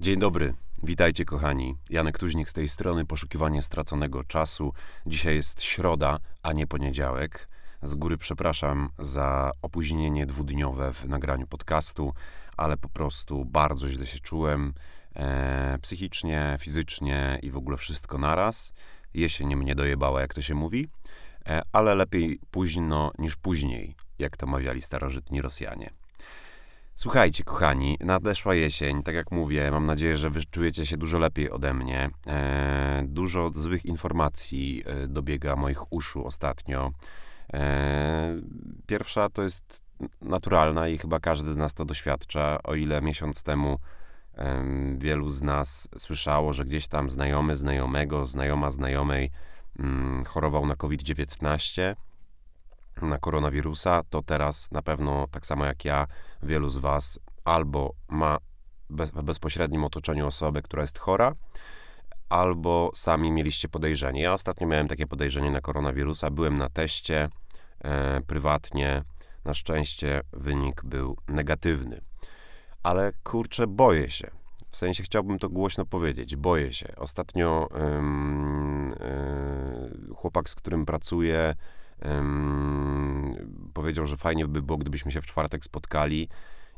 Dzień 0.00 0.18
dobry, 0.18 0.54
witajcie 0.82 1.24
kochani. 1.24 1.76
Janek 1.90 2.18
Tuźnik 2.18 2.50
z 2.50 2.52
tej 2.52 2.68
strony, 2.68 3.04
poszukiwanie 3.04 3.62
straconego 3.62 4.24
czasu. 4.24 4.72
Dzisiaj 5.06 5.34
jest 5.34 5.62
środa, 5.62 6.18
a 6.42 6.52
nie 6.52 6.66
poniedziałek. 6.66 7.48
Z 7.82 7.94
góry 7.94 8.18
przepraszam 8.18 8.88
za 8.98 9.50
opóźnienie 9.62 10.26
dwudniowe 10.26 10.92
w 10.92 11.04
nagraniu 11.04 11.46
podcastu, 11.46 12.12
ale 12.56 12.76
po 12.76 12.88
prostu 12.88 13.44
bardzo 13.44 13.88
źle 13.88 14.06
się 14.06 14.18
czułem. 14.18 14.74
E, 15.16 15.78
psychicznie, 15.82 16.56
fizycznie 16.60 17.38
i 17.42 17.50
w 17.50 17.56
ogóle 17.56 17.76
wszystko 17.76 18.18
naraz. 18.18 18.72
Jesień 19.14 19.56
mnie 19.56 19.74
dojebała, 19.74 20.20
jak 20.20 20.34
to 20.34 20.42
się 20.42 20.54
mówi, 20.54 20.88
e, 21.46 21.62
ale 21.72 21.94
lepiej 21.94 22.40
późno 22.50 23.12
niż 23.18 23.36
później, 23.36 23.94
jak 24.18 24.36
to 24.36 24.46
mawiali 24.46 24.82
starożytni 24.82 25.42
Rosjanie. 25.42 25.99
Słuchajcie, 26.94 27.44
kochani, 27.44 27.96
nadeszła 28.00 28.54
jesień, 28.54 29.02
tak 29.02 29.14
jak 29.14 29.30
mówię, 29.30 29.70
mam 29.70 29.86
nadzieję, 29.86 30.16
że 30.16 30.30
wy 30.30 30.40
czujecie 30.50 30.86
się 30.86 30.96
dużo 30.96 31.18
lepiej 31.18 31.50
ode 31.50 31.74
mnie. 31.74 32.10
E, 32.26 33.02
dużo 33.06 33.50
złych 33.54 33.84
informacji 33.84 34.82
e, 34.86 35.08
dobiega 35.08 35.56
moich 35.56 35.92
uszu 35.92 36.26
ostatnio. 36.26 36.90
E, 37.52 38.36
pierwsza 38.86 39.28
to 39.28 39.42
jest 39.42 39.82
naturalna 40.22 40.88
i 40.88 40.98
chyba 40.98 41.20
każdy 41.20 41.52
z 41.52 41.56
nas 41.56 41.74
to 41.74 41.84
doświadcza, 41.84 42.62
o 42.62 42.74
ile 42.74 43.02
miesiąc 43.02 43.42
temu 43.42 43.78
wielu 44.98 45.30
z 45.30 45.42
nas 45.42 45.88
słyszało, 45.98 46.52
że 46.52 46.64
gdzieś 46.64 46.88
tam 46.88 47.10
znajomy 47.10 47.56
znajomego, 47.56 48.26
znajoma 48.26 48.70
znajomej 48.70 49.30
mm, 49.78 50.24
chorował 50.24 50.66
na 50.66 50.76
COVID-19 50.76 51.94
na 53.08 53.18
koronawirusa, 53.18 54.02
to 54.10 54.22
teraz 54.22 54.70
na 54.70 54.82
pewno 54.82 55.26
tak 55.30 55.46
samo 55.46 55.64
jak 55.66 55.84
ja, 55.84 56.06
wielu 56.42 56.68
z 56.68 56.76
Was 56.76 57.18
albo 57.44 57.94
ma 58.08 58.38
w 58.90 59.22
bezpośrednim 59.22 59.84
otoczeniu 59.84 60.26
osobę, 60.26 60.62
która 60.62 60.82
jest 60.82 60.98
chora, 60.98 61.34
albo 62.28 62.90
sami 62.94 63.32
mieliście 63.32 63.68
podejrzenie. 63.68 64.22
Ja 64.22 64.32
ostatnio 64.32 64.66
miałem 64.66 64.88
takie 64.88 65.06
podejrzenie 65.06 65.50
na 65.50 65.60
koronawirusa, 65.60 66.30
byłem 66.30 66.58
na 66.58 66.68
teście 66.68 67.28
e, 67.84 68.20
prywatnie. 68.20 69.02
Na 69.44 69.54
szczęście 69.54 70.20
wynik 70.32 70.82
był 70.84 71.16
negatywny. 71.28 72.00
Ale 72.82 73.12
kurczę, 73.22 73.66
boję 73.66 74.10
się. 74.10 74.30
W 74.70 74.76
sensie 74.76 75.02
chciałbym 75.02 75.38
to 75.38 75.48
głośno 75.48 75.86
powiedzieć. 75.86 76.36
Boję 76.36 76.72
się. 76.72 76.96
Ostatnio 76.96 77.68
ym, 77.96 78.94
yy, 80.08 80.14
chłopak, 80.14 80.50
z 80.50 80.54
którym 80.54 80.86
pracuję, 80.86 81.54
powiedział, 83.74 84.06
że 84.06 84.16
fajnie 84.16 84.48
by 84.48 84.62
było, 84.62 84.78
gdybyśmy 84.78 85.12
się 85.12 85.20
w 85.20 85.26
czwartek 85.26 85.64
spotkali. 85.64 86.28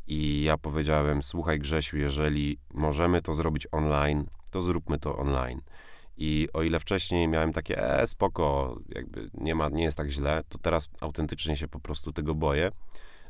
I 0.07 0.43
ja 0.43 0.59
powiedziałem: 0.59 1.23
Słuchaj, 1.23 1.59
Grzesiu, 1.59 1.97
jeżeli 1.97 2.59
możemy 2.75 3.23
to 3.23 3.35
zrobić 3.35 3.67
online, 3.73 4.25
to 4.51 4.61
zróbmy 4.61 4.99
to 4.99 5.17
online. 5.17 5.61
I 6.17 6.49
o 6.53 6.63
ile 6.63 6.81
wcześniej 6.81 7.29
miałem 7.29 7.53
takie, 7.53 8.01
e, 8.01 8.07
spoko, 8.07 8.77
jakby 8.89 9.31
nie, 9.35 9.55
ma, 9.55 9.69
nie 9.69 9.83
jest 9.83 9.97
tak 9.97 10.11
źle, 10.11 10.43
to 10.49 10.59
teraz 10.59 10.89
autentycznie 11.01 11.57
się 11.57 11.69
po 11.69 11.81
prostu 11.81 12.13
tego 12.13 12.35
boję. 12.35 12.71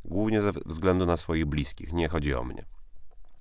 Głównie 0.05 0.43
ze 0.43 0.53
względu 0.67 1.07
na 1.07 1.17
swoich 1.17 1.47
bliskich, 1.47 1.93
nie 1.93 2.09
chodzi 2.09 2.35
o 2.35 2.45
mnie. 2.45 2.65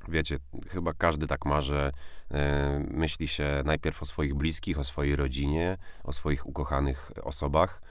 Wiecie, 0.07 0.37
chyba 0.67 0.93
każdy 0.93 1.27
tak 1.27 1.45
ma, 1.45 1.61
że 1.61 1.91
e, 2.31 2.85
myśli 2.89 3.27
się 3.27 3.61
najpierw 3.65 4.01
o 4.01 4.05
swoich 4.05 4.33
bliskich, 4.33 4.79
o 4.79 4.83
swojej 4.83 5.15
rodzinie, 5.15 5.77
o 6.03 6.13
swoich 6.13 6.47
ukochanych 6.47 7.11
osobach, 7.23 7.81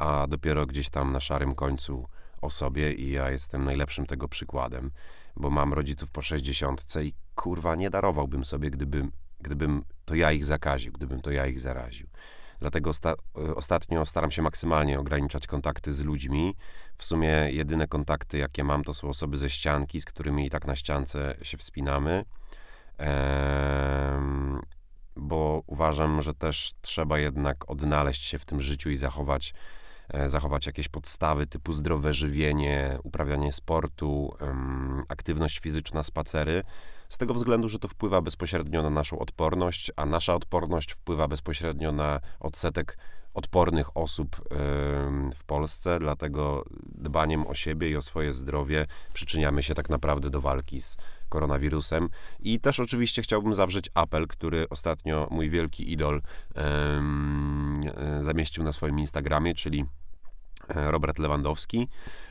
a 0.00 0.26
dopiero 0.26 0.66
gdzieś 0.66 0.90
tam 0.90 1.12
na 1.12 1.20
szarym 1.20 1.54
końcu 1.54 2.08
o 2.40 2.50
sobie 2.50 2.92
i 2.92 3.10
ja 3.10 3.30
jestem 3.30 3.64
najlepszym 3.64 4.06
tego 4.06 4.28
przykładem, 4.28 4.90
bo 5.36 5.50
mam 5.50 5.72
rodziców 5.72 6.10
po 6.10 6.22
60 6.22 6.84
i 7.02 7.12
kurwa 7.34 7.76
nie 7.76 7.90
darowałbym 7.90 8.44
sobie, 8.44 8.70
gdybym, 8.70 9.12
gdybym 9.40 9.84
to 10.04 10.14
ja 10.14 10.32
ich 10.32 10.44
zakaził, 10.44 10.92
gdybym 10.92 11.20
to 11.20 11.30
ja 11.30 11.46
ich 11.46 11.60
zaraził. 11.60 12.08
Dlatego 12.60 12.90
osta 12.90 13.14
ostatnio 13.54 14.06
staram 14.06 14.30
się 14.30 14.42
maksymalnie 14.42 15.00
ograniczać 15.00 15.46
kontakty 15.46 15.94
z 15.94 16.04
ludźmi. 16.04 16.56
W 16.96 17.04
sumie 17.04 17.48
jedyne 17.50 17.86
kontakty, 17.86 18.38
jakie 18.38 18.64
mam, 18.64 18.84
to 18.84 18.94
są 18.94 19.08
osoby 19.08 19.36
ze 19.36 19.50
ścianki, 19.50 20.00
z 20.00 20.04
którymi 20.04 20.46
i 20.46 20.50
tak 20.50 20.66
na 20.66 20.76
ściance 20.76 21.36
się 21.42 21.56
wspinamy. 21.56 22.24
Bo 25.16 25.62
uważam, 25.66 26.22
że 26.22 26.34
też 26.34 26.72
trzeba 26.80 27.18
jednak 27.18 27.70
odnaleźć 27.70 28.22
się 28.22 28.38
w 28.38 28.44
tym 28.44 28.60
życiu 28.60 28.90
i 28.90 28.96
zachować 28.96 29.54
E, 29.54 29.79
zachować 30.26 30.66
jakieś 30.66 30.88
podstawy 30.88 31.46
typu 31.46 31.72
zdrowe 31.72 32.14
żywienie, 32.14 32.98
uprawianie 33.02 33.52
sportu, 33.52 34.36
aktywność 35.08 35.58
fizyczna, 35.58 36.02
spacery. 36.02 36.62
Z 37.08 37.18
tego 37.18 37.34
względu, 37.34 37.68
że 37.68 37.78
to 37.78 37.88
wpływa 37.88 38.20
bezpośrednio 38.22 38.82
na 38.82 38.90
naszą 38.90 39.18
odporność, 39.18 39.92
a 39.96 40.06
nasza 40.06 40.34
odporność 40.34 40.92
wpływa 40.92 41.28
bezpośrednio 41.28 41.92
na 41.92 42.20
odsetek 42.40 42.98
odpornych 43.34 43.96
osób 43.96 44.48
w 45.34 45.44
Polsce, 45.46 45.98
dlatego 45.98 46.64
dbaniem 46.94 47.46
o 47.46 47.54
siebie 47.54 47.90
i 47.90 47.96
o 47.96 48.02
swoje 48.02 48.34
zdrowie 48.34 48.86
przyczyniamy 49.12 49.62
się 49.62 49.74
tak 49.74 49.90
naprawdę 49.90 50.30
do 50.30 50.40
walki 50.40 50.80
z 50.80 50.96
koronawirusem. 51.28 52.08
I 52.40 52.60
też 52.60 52.80
oczywiście 52.80 53.22
chciałbym 53.22 53.54
zawrzeć 53.54 53.90
apel, 53.94 54.26
który 54.26 54.68
ostatnio 54.68 55.28
mój 55.30 55.50
wielki 55.50 55.92
idol 55.92 56.22
zamieścił 58.20 58.64
na 58.64 58.72
swoim 58.72 58.98
Instagramie, 58.98 59.54
czyli 59.54 59.84
e, 60.68 60.90
Robert 60.90 61.18
Lewandowski. 61.18 61.88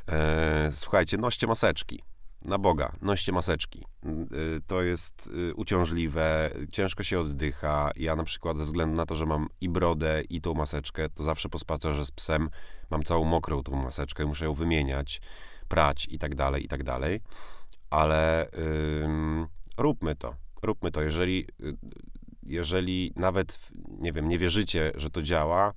E, 0.07 0.71
słuchajcie, 0.73 1.17
noście 1.17 1.47
maseczki 1.47 2.03
na 2.41 2.57
Boga, 2.57 2.95
noście 3.01 3.31
maseczki. 3.31 3.85
Y, 4.05 4.61
to 4.67 4.81
jest 4.81 5.29
y, 5.49 5.55
uciążliwe, 5.55 6.51
ciężko 6.71 7.03
się 7.03 7.19
oddycha. 7.19 7.91
Ja 7.95 8.15
na 8.15 8.23
przykład 8.23 8.57
ze 8.57 8.65
względu 8.65 8.95
na 8.95 9.05
to, 9.05 9.15
że 9.15 9.25
mam 9.25 9.47
i 9.61 9.69
brodę, 9.69 10.23
i 10.29 10.41
tą 10.41 10.53
maseczkę, 10.53 11.09
to 11.09 11.23
zawsze 11.23 11.49
po 11.49 11.59
spacerze 11.59 12.05
z 12.05 12.11
psem 12.11 12.49
mam 12.89 13.03
całą 13.03 13.25
mokrą 13.25 13.63
tą 13.63 13.71
maseczkę, 13.75 14.25
muszę 14.25 14.45
ją 14.45 14.53
wymieniać, 14.53 15.21
prać 15.67 16.07
i 16.11 16.19
tak 16.19 16.35
dalej, 16.35 16.65
i 16.65 16.67
tak 16.67 16.83
dalej. 16.83 17.21
Ale 17.89 18.49
róbmy 19.77 20.15
to, 20.15 20.35
róbmy 20.63 20.91
to. 20.91 21.01
Jeżeli, 21.01 21.47
y, 21.63 21.77
jeżeli 22.43 23.13
nawet, 23.15 23.59
nie 23.99 24.13
wiem, 24.13 24.27
nie 24.27 24.39
wierzycie, 24.39 24.91
że 24.95 25.09
to 25.09 25.21
działa, 25.21 25.73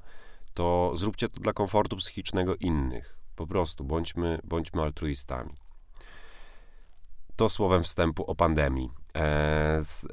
to 0.54 0.92
zróbcie 0.94 1.28
to 1.28 1.40
dla 1.40 1.52
komfortu 1.52 1.96
psychicznego 1.96 2.56
innych. 2.56 3.18
Po 3.36 3.46
prostu 3.46 3.84
bądźmy, 3.84 4.38
bądźmy 4.44 4.82
altruistami 4.82 5.61
to 7.36 7.48
słowem 7.48 7.82
wstępu 7.82 8.24
o 8.24 8.34
pandemii. 8.34 8.90
E, 9.16 9.84
z 9.84 10.04
e, 10.04 10.08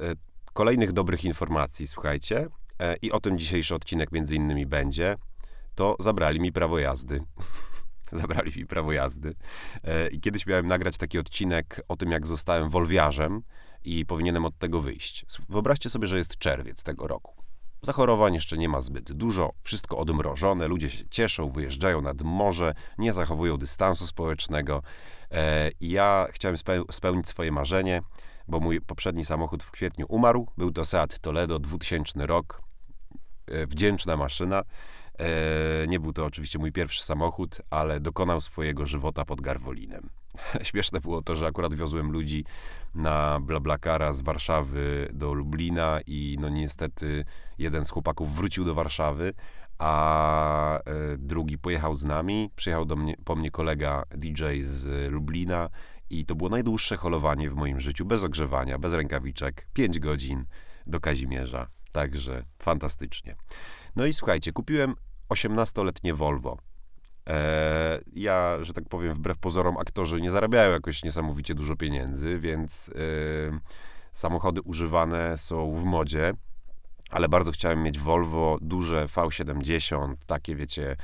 kolejnych 0.52 0.92
dobrych 0.92 1.24
informacji, 1.24 1.86
słuchajcie, 1.86 2.48
e, 2.78 2.96
i 2.96 3.12
o 3.12 3.20
tym 3.20 3.38
dzisiejszy 3.38 3.74
odcinek 3.74 4.12
między 4.12 4.36
innymi 4.36 4.66
będzie, 4.66 5.16
to 5.74 5.96
zabrali 6.00 6.40
mi 6.40 6.52
prawo 6.52 6.78
jazdy. 6.78 7.24
zabrali 8.12 8.52
mi 8.56 8.66
prawo 8.66 8.92
jazdy. 8.92 9.34
I 10.12 10.20
kiedyś 10.20 10.46
miałem 10.46 10.66
nagrać 10.66 10.96
taki 10.96 11.18
odcinek 11.18 11.80
o 11.88 11.96
tym, 11.96 12.10
jak 12.10 12.26
zostałem 12.26 12.68
wolwiarzem 12.68 13.42
i 13.84 14.06
powinienem 14.06 14.44
od 14.44 14.58
tego 14.58 14.80
wyjść. 14.80 15.24
Wyobraźcie 15.48 15.90
sobie, 15.90 16.06
że 16.06 16.18
jest 16.18 16.38
czerwiec 16.38 16.82
tego 16.82 17.06
roku. 17.06 17.39
Zachorowań 17.82 18.34
jeszcze 18.34 18.58
nie 18.58 18.68
ma 18.68 18.80
zbyt 18.80 19.12
dużo, 19.12 19.52
wszystko 19.62 19.98
odmrożone, 19.98 20.68
ludzie 20.68 20.90
się 20.90 21.04
cieszą, 21.10 21.48
wyjeżdżają 21.48 22.00
nad 22.00 22.22
morze, 22.22 22.74
nie 22.98 23.12
zachowują 23.12 23.56
dystansu 23.56 24.06
społecznego. 24.06 24.82
E, 25.30 25.70
I 25.80 25.90
ja 25.90 26.26
chciałem 26.30 26.56
spełnić 26.90 27.28
swoje 27.28 27.52
marzenie, 27.52 28.02
bo 28.48 28.60
mój 28.60 28.80
poprzedni 28.80 29.24
samochód 29.24 29.62
w 29.62 29.70
kwietniu 29.70 30.06
umarł. 30.08 30.46
Był 30.56 30.72
to 30.72 30.86
Seat 30.86 31.18
Toledo, 31.18 31.58
2000 31.58 32.26
rok. 32.26 32.62
E, 33.46 33.66
wdzięczna 33.66 34.16
maszyna. 34.16 34.62
E, 35.20 35.86
nie 35.86 36.00
był 36.00 36.12
to 36.12 36.24
oczywiście 36.24 36.58
mój 36.58 36.72
pierwszy 36.72 37.02
samochód, 37.02 37.58
ale 37.70 38.00
dokonał 38.00 38.40
swojego 38.40 38.86
żywota 38.86 39.24
pod 39.24 39.40
Garwolinem. 39.40 40.08
Śmieszne 40.62 41.00
było 41.00 41.22
to, 41.22 41.36
że 41.36 41.46
akurat 41.46 41.74
wiozłem 41.74 42.12
ludzi 42.12 42.44
na 42.94 43.40
Blablakara 43.40 44.12
z 44.12 44.20
Warszawy 44.20 45.08
do 45.12 45.34
Lublina 45.34 46.00
i 46.06 46.36
no 46.40 46.48
niestety 46.48 47.24
jeden 47.58 47.84
z 47.84 47.90
chłopaków 47.90 48.34
wrócił 48.34 48.64
do 48.64 48.74
Warszawy, 48.74 49.32
a 49.78 50.78
e, 50.78 50.82
drugi 51.18 51.58
pojechał 51.58 51.96
z 51.96 52.04
nami. 52.04 52.50
Przyjechał 52.56 52.84
do 52.84 52.96
mnie, 52.96 53.14
po 53.24 53.36
mnie 53.36 53.50
kolega 53.50 54.02
DJ 54.10 54.44
z 54.62 55.12
Lublina 55.12 55.68
i 56.10 56.26
to 56.26 56.34
było 56.34 56.50
najdłuższe 56.50 56.96
holowanie 56.96 57.50
w 57.50 57.54
moim 57.54 57.80
życiu, 57.80 58.04
bez 58.04 58.24
ogrzewania, 58.24 58.78
bez 58.78 58.92
rękawiczek, 58.92 59.66
5 59.72 59.98
godzin 59.98 60.44
do 60.86 61.00
Kazimierza. 61.00 61.66
Także 61.92 62.44
fantastycznie. 62.58 63.36
No 63.96 64.06
i 64.06 64.12
słuchajcie, 64.12 64.52
kupiłem 64.52 64.94
18-letnie 65.30 66.14
Volvo. 66.14 66.58
E, 67.28 68.00
ja, 68.12 68.56
że 68.60 68.72
tak 68.72 68.84
powiem, 68.88 69.14
wbrew 69.14 69.38
pozorom, 69.38 69.76
aktorzy 69.76 70.20
nie 70.20 70.30
zarabiają 70.30 70.72
jakoś 70.72 71.02
niesamowicie 71.02 71.54
dużo 71.54 71.76
pieniędzy, 71.76 72.38
więc 72.38 72.88
e, 72.88 72.92
samochody 74.12 74.60
używane 74.62 75.36
są 75.36 75.74
w 75.74 75.84
modzie, 75.84 76.32
ale 77.10 77.28
bardzo 77.28 77.52
chciałem 77.52 77.82
mieć 77.82 77.98
Volvo 77.98 78.58
duże 78.60 79.06
V70, 79.06 80.14
takie 80.26 80.56
wiecie, 80.56 80.96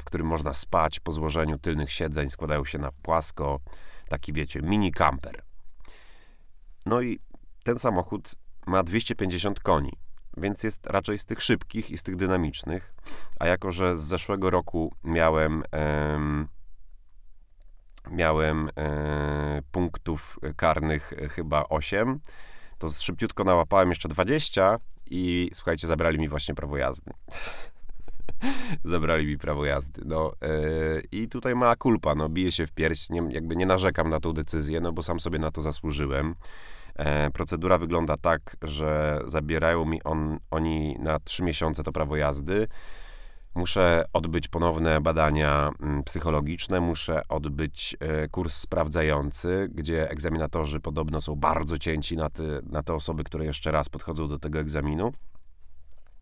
w 0.00 0.04
którym 0.04 0.26
można 0.26 0.54
spać 0.54 1.00
po 1.00 1.12
złożeniu 1.12 1.58
tylnych 1.58 1.92
siedzeń, 1.92 2.30
składają 2.30 2.64
się 2.64 2.78
na 2.78 2.92
płasko, 3.02 3.60
taki 4.08 4.32
wiecie, 4.32 4.62
mini 4.62 4.92
camper. 4.92 5.42
No 6.86 7.00
i 7.00 7.18
ten 7.62 7.78
samochód 7.78 8.34
ma 8.66 8.82
250 8.82 9.60
koni, 9.60 9.92
więc 10.36 10.62
jest 10.62 10.86
raczej 10.86 11.18
z 11.18 11.24
tych 11.24 11.42
szybkich 11.42 11.90
i 11.90 11.98
z 11.98 12.02
tych 12.02 12.16
dynamicznych. 12.16 12.94
A 13.40 13.46
jako, 13.46 13.72
że 13.72 13.96
z 13.96 14.00
zeszłego 14.00 14.50
roku 14.50 14.94
miałem. 15.04 15.62
Em, 15.70 16.48
miałem 18.10 18.70
e, 18.76 19.62
punktów 19.72 20.38
karnych 20.56 21.14
chyba 21.30 21.64
8, 21.68 22.20
to 22.78 22.88
szybciutko 22.90 23.44
nałapałem 23.44 23.88
jeszcze 23.88 24.08
20 24.08 24.78
i 25.10 25.50
słuchajcie, 25.54 25.86
zabrali 25.86 26.18
mi 26.18 26.28
właśnie 26.28 26.54
prawo 26.54 26.76
jazdy. 26.76 27.12
zabrali 28.84 29.26
mi 29.26 29.38
prawo 29.38 29.64
jazdy. 29.64 30.02
No, 30.04 30.32
yy, 30.42 31.02
I 31.12 31.28
tutaj 31.28 31.54
ma 31.54 31.76
kulpa, 31.76 32.14
no, 32.14 32.28
bije 32.28 32.52
się 32.52 32.66
w 32.66 32.72
pierś, 32.72 33.10
nie, 33.10 33.22
jakby 33.30 33.56
nie 33.56 33.66
narzekam 33.66 34.10
na 34.10 34.20
tą 34.20 34.32
decyzję, 34.32 34.80
no 34.80 34.92
bo 34.92 35.02
sam 35.02 35.20
sobie 35.20 35.38
na 35.38 35.50
to 35.50 35.62
zasłużyłem. 35.62 36.34
E, 37.00 37.30
procedura 37.30 37.78
wygląda 37.78 38.16
tak, 38.16 38.56
że 38.62 39.20
zabierają 39.26 39.84
mi 39.84 40.02
on, 40.02 40.38
oni 40.50 40.96
na 40.98 41.20
trzy 41.20 41.42
miesiące 41.42 41.82
to 41.82 41.92
prawo 41.92 42.16
jazdy. 42.16 42.68
Muszę 43.54 44.04
odbyć 44.12 44.48
ponowne 44.48 45.00
badania 45.00 45.70
mm, 45.80 46.02
psychologiczne, 46.04 46.80
muszę 46.80 47.22
odbyć 47.28 47.96
e, 48.00 48.28
kurs 48.28 48.56
sprawdzający, 48.56 49.68
gdzie 49.72 50.10
egzaminatorzy 50.10 50.80
podobno 50.80 51.20
są 51.20 51.36
bardzo 51.36 51.78
cięci 51.78 52.16
na 52.16 52.30
te, 52.30 52.42
na 52.62 52.82
te 52.82 52.94
osoby, 52.94 53.24
które 53.24 53.44
jeszcze 53.44 53.70
raz 53.70 53.88
podchodzą 53.88 54.28
do 54.28 54.38
tego 54.38 54.58
egzaminu, 54.58 55.12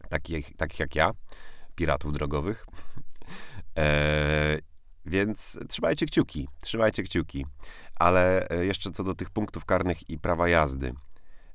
takich, 0.08 0.56
takich 0.56 0.80
jak 0.80 0.94
ja, 0.94 1.10
piratów 1.74 2.12
drogowych. 2.12 2.66
E, 3.78 4.58
więc 5.06 5.58
trzymajcie 5.68 6.06
kciuki, 6.06 6.48
trzymajcie 6.60 7.02
kciuki. 7.02 7.46
Ale 7.98 8.48
e, 8.48 8.64
jeszcze 8.64 8.90
co 8.90 9.04
do 9.04 9.14
tych 9.14 9.30
punktów 9.30 9.64
karnych 9.64 10.10
i 10.10 10.18
prawa 10.18 10.48
jazdy. 10.48 10.94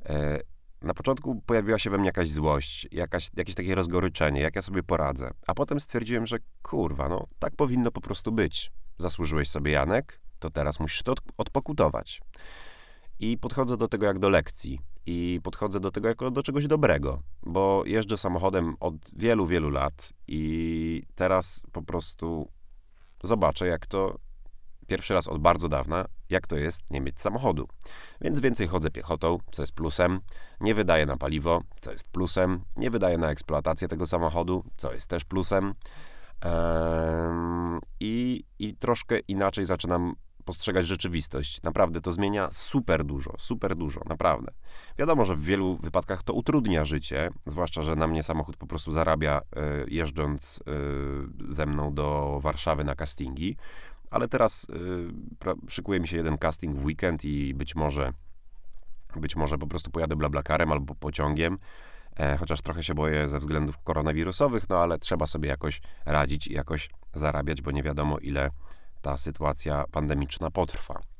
E, 0.05 0.39
na 0.81 0.93
początku 0.93 1.41
pojawiła 1.45 1.79
się 1.79 1.89
we 1.89 1.97
mnie 1.97 2.05
jakaś 2.05 2.29
złość, 2.29 2.87
jakaś, 2.91 3.29
jakieś 3.37 3.55
takie 3.55 3.75
rozgoryczenie, 3.75 4.41
jak 4.41 4.55
ja 4.55 4.61
sobie 4.61 4.83
poradzę. 4.83 5.31
A 5.47 5.53
potem 5.53 5.79
stwierdziłem, 5.79 6.25
że 6.25 6.37
kurwa, 6.61 7.09
no 7.09 7.27
tak 7.39 7.55
powinno 7.55 7.91
po 7.91 8.01
prostu 8.01 8.31
być. 8.31 8.71
Zasłużyłeś 8.97 9.49
sobie, 9.49 9.71
Janek, 9.71 10.19
to 10.39 10.49
teraz 10.49 10.79
musisz 10.79 11.03
to 11.03 11.13
odpokutować. 11.37 12.21
I 13.19 13.37
podchodzę 13.37 13.77
do 13.77 13.87
tego 13.87 14.05
jak 14.05 14.19
do 14.19 14.29
lekcji. 14.29 14.79
I 15.05 15.39
podchodzę 15.43 15.79
do 15.79 15.91
tego 15.91 16.07
jako 16.07 16.31
do 16.31 16.43
czegoś 16.43 16.67
dobrego, 16.67 17.21
bo 17.41 17.83
jeżdżę 17.85 18.17
samochodem 18.17 18.75
od 18.79 18.95
wielu, 19.15 19.47
wielu 19.47 19.69
lat 19.69 20.13
i 20.27 21.03
teraz 21.15 21.63
po 21.71 21.81
prostu 21.81 22.51
zobaczę, 23.23 23.67
jak 23.67 23.87
to 23.87 24.19
pierwszy 24.87 25.13
raz 25.13 25.27
od 25.27 25.41
bardzo 25.41 25.69
dawna, 25.69 26.05
jak 26.29 26.47
to 26.47 26.55
jest 26.55 26.91
nie 26.91 27.01
mieć 27.01 27.21
samochodu. 27.21 27.67
Więc 28.21 28.39
więcej 28.39 28.67
chodzę 28.67 28.91
piechotą, 28.91 29.37
co 29.51 29.63
jest 29.63 29.73
plusem, 29.73 30.19
nie 30.61 30.75
wydaję 30.75 31.05
na 31.05 31.17
paliwo, 31.17 31.61
co 31.81 31.91
jest 31.91 32.09
plusem, 32.09 32.63
nie 32.77 32.91
wydaję 32.91 33.17
na 33.17 33.29
eksploatację 33.29 33.87
tego 33.87 34.05
samochodu, 34.05 34.63
co 34.77 34.93
jest 34.93 35.07
też 35.07 35.23
plusem. 35.23 35.73
I, 37.99 38.43
I 38.59 38.75
troszkę 38.75 39.19
inaczej 39.19 39.65
zaczynam 39.65 40.15
postrzegać 40.45 40.87
rzeczywistość. 40.87 41.61
Naprawdę 41.61 42.01
to 42.01 42.11
zmienia 42.11 42.49
super 42.51 43.03
dużo, 43.03 43.33
super 43.37 43.75
dużo, 43.75 44.01
naprawdę. 44.05 44.51
Wiadomo, 44.97 45.25
że 45.25 45.35
w 45.35 45.43
wielu 45.43 45.75
wypadkach 45.75 46.23
to 46.23 46.33
utrudnia 46.33 46.85
życie, 46.85 47.29
zwłaszcza, 47.45 47.83
że 47.83 47.95
na 47.95 48.07
mnie 48.07 48.23
samochód 48.23 48.57
po 48.57 48.67
prostu 48.67 48.91
zarabia 48.91 49.41
e, 49.55 49.61
jeżdżąc 49.87 50.63
e, 50.67 51.53
ze 51.53 51.65
mną 51.65 51.93
do 51.93 52.39
Warszawy 52.41 52.83
na 52.83 52.95
castingi, 52.95 53.57
ale 54.13 54.27
teraz 54.27 54.67
y, 54.69 55.71
szykuje 55.71 55.99
mi 55.99 56.07
się 56.07 56.17
jeden 56.17 56.37
casting 56.37 56.77
w 56.77 56.85
weekend 56.85 57.25
i 57.25 57.53
być 57.53 57.75
może, 57.75 58.13
być 59.15 59.35
może 59.35 59.57
po 59.57 59.67
prostu 59.67 59.91
pojadę 59.91 60.15
blablakarem 60.15 60.71
albo 60.71 60.95
pociągiem, 60.95 61.57
e, 62.15 62.37
chociaż 62.37 62.61
trochę 62.61 62.83
się 62.83 62.93
boję 62.93 63.27
ze 63.27 63.39
względów 63.39 63.77
koronawirusowych, 63.83 64.69
no 64.69 64.77
ale 64.77 64.99
trzeba 64.99 65.25
sobie 65.25 65.49
jakoś 65.49 65.81
radzić 66.05 66.47
i 66.47 66.53
jakoś 66.53 66.89
zarabiać, 67.13 67.61
bo 67.61 67.71
nie 67.71 67.83
wiadomo 67.83 68.19
ile 68.19 68.49
ta 69.01 69.17
sytuacja 69.17 69.83
pandemiczna 69.91 70.51
potrwa. 70.51 71.12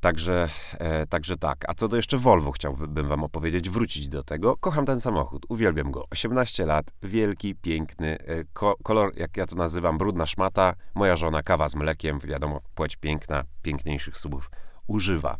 Także, 0.00 0.48
e, 0.72 1.06
także 1.06 1.36
tak. 1.36 1.64
A 1.68 1.74
co 1.74 1.88
do 1.88 1.96
jeszcze 1.96 2.18
Volvo, 2.18 2.52
chciałbym 2.52 3.08
Wam 3.08 3.24
opowiedzieć, 3.24 3.70
wrócić 3.70 4.08
do 4.08 4.22
tego. 4.22 4.56
Kocham 4.56 4.86
ten 4.86 5.00
samochód, 5.00 5.46
uwielbiam 5.48 5.90
go. 5.90 6.04
18 6.10 6.66
lat, 6.66 6.90
wielki, 7.02 7.54
piękny, 7.54 8.18
e, 8.18 8.44
ko 8.52 8.76
kolor, 8.82 9.12
jak 9.16 9.36
ja 9.36 9.46
to 9.46 9.56
nazywam, 9.56 9.98
brudna 9.98 10.26
szmata. 10.26 10.74
Moja 10.94 11.16
żona, 11.16 11.42
kawa 11.42 11.68
z 11.68 11.74
mlekiem, 11.74 12.18
wiadomo, 12.18 12.60
płeć 12.74 12.96
piękna, 12.96 13.44
piękniejszych 13.62 14.18
subów 14.18 14.50
używa. 14.88 15.36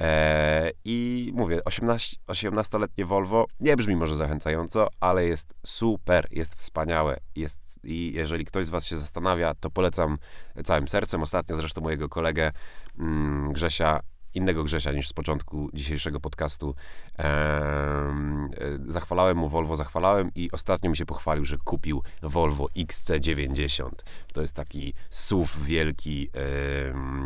E, 0.00 0.70
I 0.84 1.30
mówię, 1.34 1.64
18, 1.64 2.16
18-letnie 2.26 3.04
Volvo 3.04 3.46
nie 3.60 3.76
brzmi 3.76 3.96
może 3.96 4.16
zachęcająco, 4.16 4.88
ale 5.00 5.26
jest 5.26 5.54
super, 5.66 6.26
jest 6.30 6.54
wspaniałe. 6.54 7.16
Jest, 7.36 7.69
I 7.84 8.12
jeżeli 8.14 8.44
ktoś 8.44 8.64
z 8.64 8.68
Was 8.68 8.86
się 8.86 8.96
zastanawia, 8.96 9.54
to 9.54 9.70
polecam 9.70 10.18
całym 10.64 10.88
sercem. 10.88 11.22
Ostatnio 11.22 11.56
zresztą 11.56 11.80
mojego 11.80 12.08
kolegę 12.08 12.52
mm, 12.98 13.52
Grzesia 13.52 14.00
innego 14.34 14.64
Grzesia 14.64 14.92
niż 14.92 15.08
z 15.08 15.12
początku 15.12 15.70
dzisiejszego 15.74 16.20
podcastu. 16.20 16.74
Ehm, 17.18 18.48
zachwalałem 18.88 19.36
mu 19.36 19.48
Volvo, 19.48 19.76
zachwalałem 19.76 20.30
i 20.34 20.50
ostatnio 20.52 20.90
mi 20.90 20.96
się 20.96 21.06
pochwalił, 21.06 21.44
że 21.44 21.56
kupił 21.64 22.02
Volvo 22.22 22.66
XC90. 22.76 23.90
To 24.32 24.40
jest 24.40 24.54
taki 24.54 24.94
SUV 25.10 25.50
wielki 25.64 26.30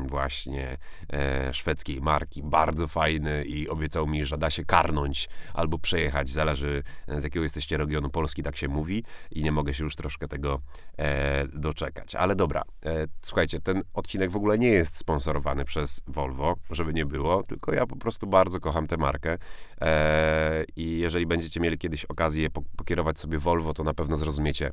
właśnie 0.06 0.76
e, 1.12 1.54
szwedzkiej 1.54 2.00
marki, 2.00 2.42
bardzo 2.42 2.88
fajny 2.88 3.44
i 3.44 3.68
obiecał 3.68 4.06
mi, 4.06 4.24
że 4.24 4.38
da 4.38 4.50
się 4.50 4.64
karnąć 4.64 5.28
albo 5.54 5.78
przejechać, 5.78 6.30
zależy 6.30 6.82
z 7.08 7.24
jakiego 7.24 7.42
jesteście 7.42 7.76
regionu 7.76 8.10
Polski, 8.10 8.42
tak 8.42 8.56
się 8.56 8.68
mówi 8.68 9.04
i 9.30 9.42
nie 9.42 9.52
mogę 9.52 9.74
się 9.74 9.84
już 9.84 9.96
troszkę 9.96 10.28
tego 10.28 10.60
e, 10.98 11.46
doczekać. 11.48 12.14
Ale 12.14 12.36
dobra, 12.36 12.62
e, 12.86 13.06
słuchajcie, 13.22 13.60
ten 13.60 13.82
odcinek 13.94 14.30
w 14.30 14.36
ogóle 14.36 14.58
nie 14.58 14.68
jest 14.68 14.96
sponsorowany 14.96 15.64
przez 15.64 16.00
Volvo, 16.06 16.56
żeby 16.70 16.93
nie 16.94 17.06
było, 17.06 17.42
tylko 17.42 17.74
ja 17.74 17.86
po 17.86 17.96
prostu 17.96 18.26
bardzo 18.26 18.60
kocham 18.60 18.86
tę 18.86 18.96
markę 18.96 19.38
e, 19.80 20.64
i 20.76 20.98
jeżeli 20.98 21.26
będziecie 21.26 21.60
mieli 21.60 21.78
kiedyś 21.78 22.04
okazję 22.04 22.48
pokierować 22.76 23.20
sobie 23.20 23.38
Volvo, 23.38 23.74
to 23.74 23.84
na 23.84 23.94
pewno 23.94 24.16
zrozumiecie 24.16 24.70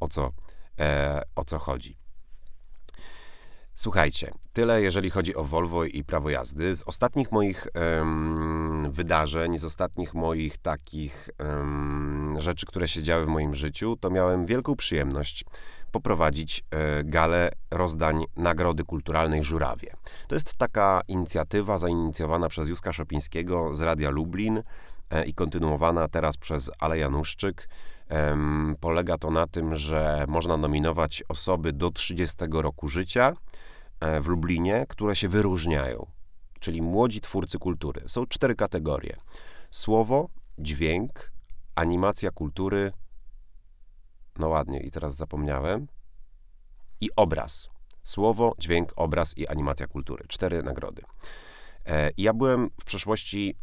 o 0.00 0.08
co, 0.08 0.32
e, 0.78 1.22
o 1.36 1.44
co 1.44 1.58
chodzi. 1.58 1.96
Słuchajcie, 3.74 4.32
tyle 4.52 4.82
jeżeli 4.82 5.10
chodzi 5.10 5.34
o 5.34 5.44
Volvo 5.44 5.84
i 5.84 6.04
prawo 6.04 6.30
jazdy. 6.30 6.76
Z 6.76 6.82
ostatnich 6.82 7.32
moich 7.32 7.68
wydarzeń, 8.90 9.58
z 9.58 9.64
ostatnich 9.64 10.14
moich 10.14 10.58
takich 10.58 11.30
rzeczy, 12.38 12.66
które 12.66 12.88
się 12.88 13.02
działy 13.02 13.24
w 13.24 13.28
moim 13.28 13.54
życiu, 13.54 13.96
to 14.00 14.10
miałem 14.10 14.46
wielką 14.46 14.76
przyjemność 14.76 15.44
poprowadzić 15.96 16.64
e, 16.70 17.04
galę 17.04 17.50
rozdań 17.70 18.24
Nagrody 18.36 18.84
Kulturalnej 18.84 19.44
Żurawie. 19.44 19.88
To 20.28 20.34
jest 20.34 20.54
taka 20.54 21.00
inicjatywa 21.08 21.78
zainicjowana 21.78 22.48
przez 22.48 22.68
Józka 22.68 22.92
Szopińskiego 22.92 23.74
z 23.74 23.82
Radia 23.82 24.10
Lublin 24.10 24.62
e, 25.10 25.24
i 25.24 25.34
kontynuowana 25.34 26.08
teraz 26.08 26.36
przez 26.36 26.70
Ale 26.78 26.98
Januszczyk. 26.98 27.68
Polega 28.80 29.18
to 29.18 29.30
na 29.30 29.46
tym, 29.46 29.74
że 29.74 30.24
można 30.28 30.56
nominować 30.56 31.22
osoby 31.28 31.72
do 31.72 31.90
30 31.90 32.36
roku 32.50 32.88
życia 32.88 33.32
e, 34.00 34.20
w 34.20 34.26
Lublinie, 34.26 34.86
które 34.88 35.16
się 35.16 35.28
wyróżniają, 35.28 36.06
czyli 36.60 36.82
młodzi 36.82 37.20
twórcy 37.20 37.58
kultury. 37.58 38.02
Są 38.06 38.26
cztery 38.26 38.54
kategorie: 38.54 39.16
słowo, 39.70 40.28
dźwięk, 40.58 41.32
animacja 41.74 42.30
kultury, 42.30 42.92
no 44.38 44.48
ładnie, 44.48 44.80
i 44.80 44.90
teraz 44.90 45.16
zapomniałem. 45.16 45.86
I 47.00 47.10
obraz. 47.16 47.68
Słowo, 48.02 48.54
dźwięk, 48.58 48.92
obraz 48.96 49.38
i 49.38 49.48
animacja 49.48 49.86
kultury. 49.86 50.24
Cztery 50.28 50.62
nagrody. 50.62 51.02
E, 51.86 52.10
ja 52.16 52.32
byłem 52.32 52.70
w 52.80 52.84
przeszłości 52.84 53.56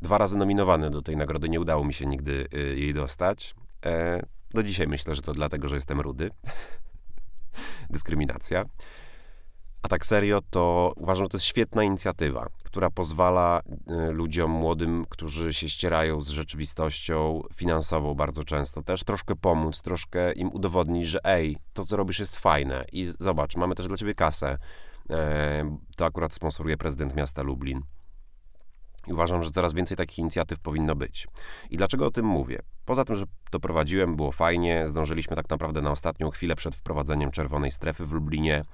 dwa 0.00 0.18
razy 0.18 0.36
nominowany 0.36 0.90
do 0.90 1.02
tej 1.02 1.16
nagrody. 1.16 1.48
Nie 1.48 1.60
udało 1.60 1.84
mi 1.84 1.94
się 1.94 2.06
nigdy 2.06 2.46
y, 2.54 2.58
jej 2.78 2.94
dostać. 2.94 3.54
E, 3.86 4.22
do 4.50 4.62
dzisiaj 4.62 4.86
myślę, 4.86 5.14
że 5.14 5.22
to 5.22 5.32
dlatego, 5.32 5.68
że 5.68 5.74
jestem 5.74 6.00
rudy. 6.00 6.30
Dyskryminacja. 7.90 8.64
A 9.82 9.88
tak 9.88 10.06
serio, 10.06 10.40
to 10.50 10.92
uważam, 10.96 11.24
że 11.24 11.28
to 11.28 11.36
jest 11.36 11.46
świetna 11.46 11.84
inicjatywa, 11.84 12.46
która 12.64 12.90
pozwala 12.90 13.60
y, 14.08 14.12
ludziom 14.12 14.50
młodym, 14.50 15.04
którzy 15.08 15.54
się 15.54 15.68
ścierają 15.68 16.20
z 16.20 16.28
rzeczywistością 16.28 17.42
finansową 17.54 18.14
bardzo 18.14 18.44
często, 18.44 18.82
też 18.82 19.04
troszkę 19.04 19.36
pomóc, 19.36 19.82
troszkę 19.82 20.32
im 20.32 20.52
udowodnić, 20.52 21.08
że 21.08 21.24
ej, 21.24 21.56
to 21.72 21.84
co 21.84 21.96
robisz 21.96 22.18
jest 22.18 22.36
fajne 22.36 22.84
i 22.92 23.06
zobacz, 23.20 23.56
mamy 23.56 23.74
też 23.74 23.88
dla 23.88 23.96
ciebie 23.96 24.14
kasę. 24.14 24.58
E, 25.10 25.76
to 25.96 26.04
akurat 26.04 26.34
sponsoruje 26.34 26.76
prezydent 26.76 27.16
miasta 27.16 27.42
Lublin. 27.42 27.82
I 29.06 29.12
uważam, 29.12 29.42
że 29.42 29.50
coraz 29.50 29.72
więcej 29.72 29.96
takich 29.96 30.18
inicjatyw 30.18 30.58
powinno 30.58 30.96
być. 30.96 31.28
I 31.70 31.76
dlaczego 31.76 32.06
o 32.06 32.10
tym 32.10 32.26
mówię? 32.26 32.62
Poza 32.84 33.04
tym, 33.04 33.16
że 33.16 33.24
to 33.50 33.60
prowadziłem, 33.60 34.16
było 34.16 34.32
fajnie, 34.32 34.88
zdążyliśmy 34.88 35.36
tak 35.36 35.50
naprawdę 35.50 35.82
na 35.82 35.90
ostatnią 35.90 36.30
chwilę 36.30 36.56
przed 36.56 36.74
wprowadzeniem 36.74 37.30
czerwonej 37.30 37.70
strefy 37.70 38.06
w 38.06 38.12
Lublinie. 38.12 38.64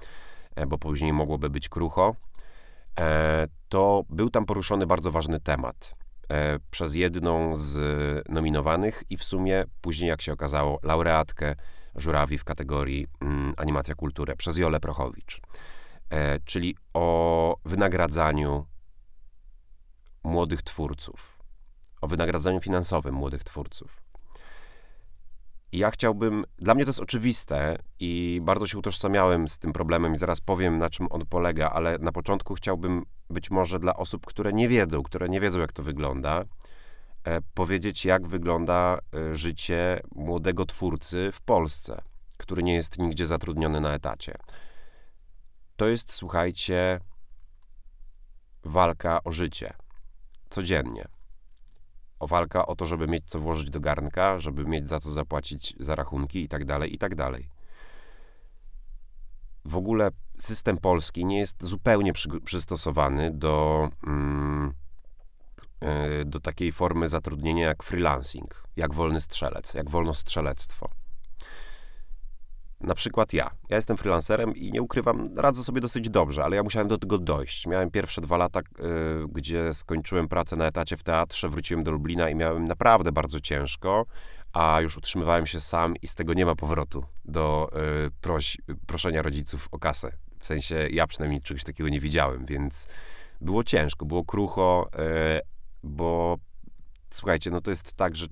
E, 0.55 0.65
bo 0.65 0.77
później 0.77 1.13
mogłoby 1.13 1.49
być 1.49 1.69
krucho. 1.69 2.15
e, 2.99 3.47
to 3.69 4.03
był 4.09 4.29
tam 4.29 4.45
poruszony 4.45 4.87
bardzo 4.87 5.11
ważny 5.11 5.39
temat 5.39 5.95
e, 6.29 6.59
przez 6.71 6.95
jedną 6.95 7.55
z 7.55 7.79
nominowanych 8.29 9.03
i 9.09 9.17
w 9.17 9.23
sumie 9.23 9.65
później, 9.81 10.09
jak 10.09 10.21
się 10.21 10.33
okazało, 10.33 10.79
laureatkę 10.83 11.55
żurawi 11.95 12.37
w 12.37 12.43
kategorii 12.43 13.07
mm, 13.21 13.53
animacja 13.57 13.95
kulturę 13.95 14.35
przez 14.35 14.57
Jolę 14.57 14.79
Prochowicz. 14.79 15.41
Czyli 16.45 16.75
o 16.93 17.55
wynagradzaniu 17.65 18.65
młodych 20.23 20.61
twórców, 20.61 21.39
o 22.01 22.07
wynagradzaniu 22.07 22.61
finansowym 22.61 23.15
młodych 23.15 23.43
twórców. 23.43 24.08
Ja 25.71 25.91
chciałbym, 25.91 26.45
dla 26.57 26.75
mnie 26.75 26.85
to 26.85 26.89
jest 26.89 26.99
oczywiste 26.99 27.77
i 27.99 28.41
bardzo 28.43 28.67
się 28.67 28.77
utożsamiałem 28.77 29.47
z 29.47 29.57
tym 29.57 29.73
problemem 29.73 30.13
i 30.13 30.17
zaraz 30.17 30.41
powiem, 30.41 30.77
na 30.77 30.89
czym 30.89 31.07
on 31.09 31.25
polega, 31.25 31.69
ale 31.69 31.97
na 31.97 32.11
początku 32.11 32.53
chciałbym 32.53 33.05
być 33.29 33.51
może 33.51 33.79
dla 33.79 33.95
osób, 33.95 34.25
które 34.25 34.53
nie 34.53 34.67
wiedzą, 34.67 35.03
które 35.03 35.29
nie 35.29 35.39
wiedzą, 35.39 35.59
jak 35.59 35.71
to 35.71 35.83
wygląda, 35.83 36.43
e, 37.23 37.41
powiedzieć, 37.53 38.05
jak 38.05 38.27
wygląda 38.27 38.99
e, 39.15 39.35
życie 39.35 39.99
młodego 40.15 40.65
twórcy 40.65 41.31
w 41.33 41.41
Polsce, 41.41 42.01
który 42.37 42.63
nie 42.63 42.73
jest 42.73 42.97
nigdzie 42.97 43.25
zatrudniony 43.25 43.81
na 43.81 43.93
etacie. 43.93 44.35
To 45.75 45.87
jest, 45.87 46.13
słuchajcie, 46.13 46.99
walka 48.63 49.23
o 49.23 49.31
życie. 49.31 49.73
Codziennie 50.49 51.18
o 52.19 52.27
walka 52.27 52.67
o 52.67 52.75
to, 52.75 52.85
żeby 52.85 53.07
mieć 53.07 53.23
co 53.25 53.39
włożyć 53.39 53.69
do 53.69 53.79
garnka, 53.79 54.39
żeby 54.39 54.63
mieć 54.63 54.89
za 54.89 54.99
co 54.99 55.11
zapłacić 55.11 55.75
za 55.79 55.95
rachunki 55.95 56.43
i 56.43 56.47
tak 56.47 56.65
dalej, 56.65 56.95
i 56.95 56.97
tak 56.97 57.15
dalej. 57.15 57.49
W 59.65 59.77
ogóle 59.77 60.09
system 60.37 60.77
polski 60.77 61.25
nie 61.25 61.39
jest 61.39 61.63
zupełnie 61.63 62.13
przy, 62.13 62.29
przystosowany 62.41 63.31
do, 63.31 63.89
mm, 64.07 64.73
e, 65.79 66.25
do 66.25 66.39
takiej 66.39 66.71
formy 66.71 67.09
zatrudnienia 67.09 67.67
jak 67.67 67.83
freelancing, 67.83 68.63
jak 68.75 68.93
wolny 68.93 69.21
strzelec, 69.21 69.73
jak 69.73 69.89
wolnostrzelectwo 69.89 70.98
na 72.81 72.95
przykład 72.95 73.33
ja. 73.33 73.51
Ja 73.69 73.75
jestem 73.75 73.97
freelancerem 73.97 74.55
i 74.55 74.71
nie 74.71 74.81
ukrywam, 74.81 75.29
radzę 75.37 75.63
sobie 75.63 75.81
dosyć 75.81 76.09
dobrze, 76.09 76.43
ale 76.43 76.55
ja 76.55 76.63
musiałem 76.63 76.87
do 76.87 76.97
tego 76.97 77.17
dojść. 77.17 77.67
Miałem 77.67 77.91
pierwsze 77.91 78.21
dwa 78.21 78.37
lata, 78.37 78.59
y, 78.59 78.63
gdzie 79.31 79.73
skończyłem 79.73 80.27
pracę 80.27 80.55
na 80.55 80.65
etacie 80.65 80.97
w 80.97 81.03
teatrze, 81.03 81.49
wróciłem 81.49 81.83
do 81.83 81.91
Lublina 81.91 82.29
i 82.29 82.35
miałem 82.35 82.65
naprawdę 82.65 83.11
bardzo 83.11 83.39
ciężko, 83.39 84.05
a 84.53 84.81
już 84.81 84.97
utrzymywałem 84.97 85.47
się 85.47 85.61
sam 85.61 85.93
i 86.01 86.07
z 86.07 86.15
tego 86.15 86.33
nie 86.33 86.45
ma 86.45 86.55
powrotu 86.55 87.05
do 87.25 87.69
y, 88.07 88.11
proś, 88.21 88.57
proszenia 88.87 89.21
rodziców 89.21 89.67
o 89.71 89.79
kasę. 89.79 90.11
W 90.39 90.45
sensie 90.45 90.87
ja 90.91 91.07
przynajmniej 91.07 91.41
czegoś 91.41 91.63
takiego 91.63 91.89
nie 91.89 91.99
widziałem, 91.99 92.45
więc 92.45 92.87
było 93.41 93.63
ciężko, 93.63 94.05
było 94.05 94.25
krucho, 94.25 94.89
y, 95.37 95.41
bo 95.83 96.37
Słuchajcie, 97.09 97.51
no 97.51 97.61
to 97.61 97.69
jest 97.71 97.93
tak, 97.93 98.15
że 98.15 98.25
y, 98.25 98.29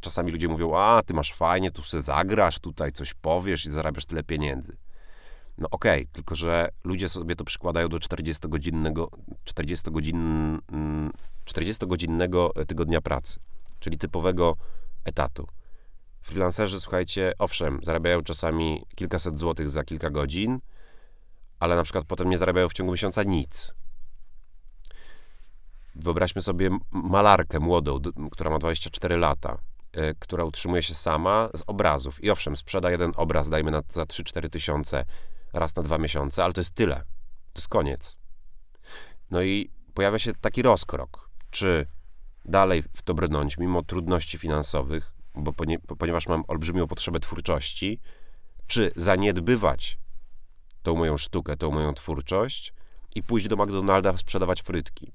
czasami 0.00 0.32
ludzie 0.32 0.48
mówią, 0.48 0.76
a 0.76 1.02
ty 1.02 1.14
masz 1.14 1.32
fajnie, 1.32 1.70
tu 1.70 1.82
się 1.82 2.02
zagrasz, 2.02 2.58
tutaj 2.58 2.92
coś 2.92 3.14
powiesz 3.14 3.66
i 3.66 3.72
zarabiasz 3.72 4.06
tyle 4.06 4.22
pieniędzy. 4.22 4.76
No 5.58 5.68
okej, 5.70 6.02
okay, 6.02 6.12
tylko 6.12 6.34
że 6.34 6.68
ludzie 6.84 7.08
sobie 7.08 7.36
to 7.36 7.44
przykładają 7.44 7.88
do 7.88 7.96
40-godzinnego 7.96 9.08
40 9.44 9.90
godzin, 9.90 10.58
40-godzinnego 11.44 12.66
tygodnia 12.66 13.00
pracy, 13.00 13.40
czyli 13.80 13.98
typowego 13.98 14.56
etatu. 15.04 15.46
Freelancerzy, 16.22 16.80
słuchajcie, 16.80 17.32
owszem, 17.38 17.80
zarabiają 17.82 18.22
czasami 18.22 18.82
kilkaset 18.94 19.38
złotych 19.38 19.70
za 19.70 19.84
kilka 19.84 20.10
godzin, 20.10 20.60
ale 21.58 21.76
na 21.76 21.82
przykład 21.82 22.04
potem 22.04 22.30
nie 22.30 22.38
zarabiają 22.38 22.68
w 22.68 22.72
ciągu 22.72 22.92
miesiąca 22.92 23.22
nic. 23.22 23.74
Wyobraźmy 25.94 26.42
sobie 26.42 26.70
malarkę 26.90 27.60
młodą, 27.60 27.98
która 28.30 28.50
ma 28.50 28.58
24 28.58 29.16
lata, 29.16 29.58
e, 29.92 30.14
która 30.14 30.44
utrzymuje 30.44 30.82
się 30.82 30.94
sama 30.94 31.48
z 31.54 31.62
obrazów. 31.66 32.24
I 32.24 32.30
owszem, 32.30 32.56
sprzeda 32.56 32.90
jeden 32.90 33.12
obraz, 33.16 33.48
dajmy 33.48 33.70
na, 33.70 33.82
za 33.88 34.02
3-4 34.02 34.50
tysiące 34.50 35.04
raz 35.52 35.76
na 35.76 35.82
dwa 35.82 35.98
miesiące, 35.98 36.44
ale 36.44 36.52
to 36.52 36.60
jest 36.60 36.74
tyle. 36.74 36.96
To 37.52 37.58
jest 37.60 37.68
koniec. 37.68 38.16
No 39.30 39.42
i 39.42 39.70
pojawia 39.94 40.18
się 40.18 40.34
taki 40.34 40.62
rozkrok. 40.62 41.30
Czy 41.50 41.86
dalej 42.44 42.82
w 42.82 43.02
to 43.02 43.14
brnąć, 43.14 43.58
mimo 43.58 43.82
trudności 43.82 44.38
finansowych, 44.38 45.12
bo 45.34 45.52
ponieważ 45.98 46.28
mam 46.28 46.44
olbrzymią 46.48 46.86
potrzebę 46.86 47.20
twórczości, 47.20 48.00
czy 48.66 48.92
zaniedbywać 48.96 49.98
tą 50.82 50.96
moją 50.96 51.16
sztukę, 51.16 51.56
tą 51.56 51.70
moją 51.70 51.94
twórczość 51.94 52.74
i 53.14 53.22
pójść 53.22 53.48
do 53.48 53.56
McDonalda 53.56 54.16
sprzedawać 54.16 54.62
frytki. 54.62 55.12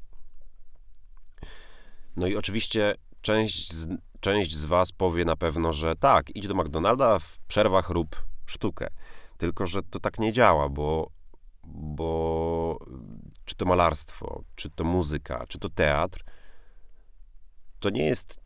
No 2.17 2.27
i 2.27 2.35
oczywiście 2.35 2.95
część 3.21 3.73
z, 3.73 3.87
część 4.19 4.55
z 4.55 4.65
Was 4.65 4.91
powie 4.91 5.25
na 5.25 5.35
pewno, 5.35 5.73
że 5.73 5.95
tak, 5.95 6.35
idź 6.35 6.47
do 6.47 6.55
McDonalda, 6.55 7.19
w 7.19 7.39
przerwach 7.47 7.89
rób 7.89 8.23
sztukę. 8.45 8.87
Tylko, 9.37 9.65
że 9.65 9.83
to 9.83 9.99
tak 9.99 10.19
nie 10.19 10.33
działa, 10.33 10.69
bo, 10.69 11.09
bo 11.63 12.79
czy 13.45 13.55
to 13.55 13.65
malarstwo, 13.65 14.43
czy 14.55 14.69
to 14.69 14.83
muzyka, 14.83 15.45
czy 15.47 15.59
to 15.59 15.69
teatr, 15.69 16.23
to 17.79 17.89
nie 17.89 18.05
jest, 18.05 18.39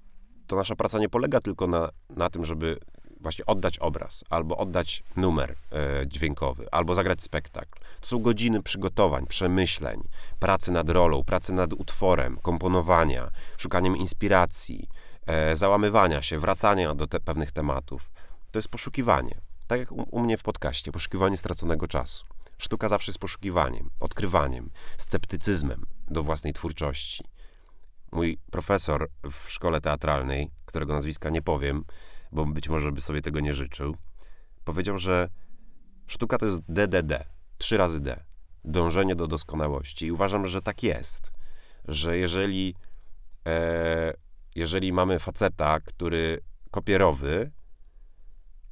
to 0.48 0.56
nasza 0.56 0.76
praca 0.76 1.00
nie 1.00 1.10
polega 1.10 1.42
tylko 1.42 1.68
na, 1.68 1.90
na 2.10 2.30
tym, 2.30 2.46
żeby 2.46 2.80
właśnie 3.20 3.46
oddać 3.46 3.80
obraz, 3.80 4.24
albo 4.30 4.58
oddać 4.58 5.04
numer 5.16 5.56
e, 5.72 6.08
dźwiękowy, 6.08 6.68
albo 6.72 6.96
zagrać 6.96 7.24
spektakl. 7.24 7.80
To 8.02 8.08
są 8.08 8.20
godziny 8.20 8.64
przygotowań, 8.64 9.26
przemyśleń, 9.28 10.04
pracy 10.40 10.72
nad 10.72 10.90
rolą, 10.90 11.24
pracy 11.24 11.54
nad 11.54 11.74
utworem, 11.74 12.38
komponowania, 12.42 13.32
szukaniem 13.58 13.98
inspiracji, 13.98 14.90
e, 15.26 15.56
załamywania 15.56 16.22
się, 16.22 16.40
wracania 16.40 16.96
do 16.96 17.08
te, 17.08 17.20
pewnych 17.20 17.52
tematów. 17.52 18.12
To 18.52 18.60
jest 18.60 18.70
poszukiwanie. 18.70 19.42
Tak 19.68 19.80
jak 19.80 19.92
u, 19.92 20.08
u 20.12 20.20
mnie 20.20 20.38
w 20.38 20.44
podcaście, 20.44 20.92
poszukiwanie 20.92 21.38
straconego 21.38 21.88
czasu. 21.88 22.26
Sztuka 22.58 22.88
zawsze 22.88 23.12
jest 23.12 23.20
poszukiwaniem, 23.20 23.90
odkrywaniem, 24.00 24.70
sceptycyzmem 24.98 25.86
do 26.08 26.24
własnej 26.24 26.54
twórczości. 26.54 27.24
Mój 28.12 28.38
profesor 28.52 29.10
w 29.32 29.52
szkole 29.52 29.82
teatralnej, 29.82 30.50
którego 30.66 30.94
nazwiska 30.94 31.30
nie 31.30 31.42
powiem, 31.42 31.84
bo 32.32 32.46
być 32.46 32.70
może 32.70 32.92
by 32.92 33.02
sobie 33.02 33.22
tego 33.22 33.40
nie 33.40 33.54
życzył, 33.54 33.96
powiedział, 34.64 34.98
że 34.98 35.30
sztuka 36.08 36.38
to 36.38 36.46
jest 36.46 36.62
DDD, 36.70 37.26
trzy 37.58 37.78
razy 37.78 38.00
D, 38.00 38.24
dążenie 38.66 39.16
do 39.16 39.28
doskonałości. 39.28 40.06
I 40.06 40.12
uważam, 40.12 40.48
że 40.48 40.62
tak 40.62 40.84
jest, 40.84 41.32
że 41.88 42.18
jeżeli, 42.18 42.76
e, 43.48 44.14
jeżeli 44.56 44.94
mamy 44.94 45.20
faceta, 45.20 45.80
który 45.80 46.42
kopierowy, 46.72 47.52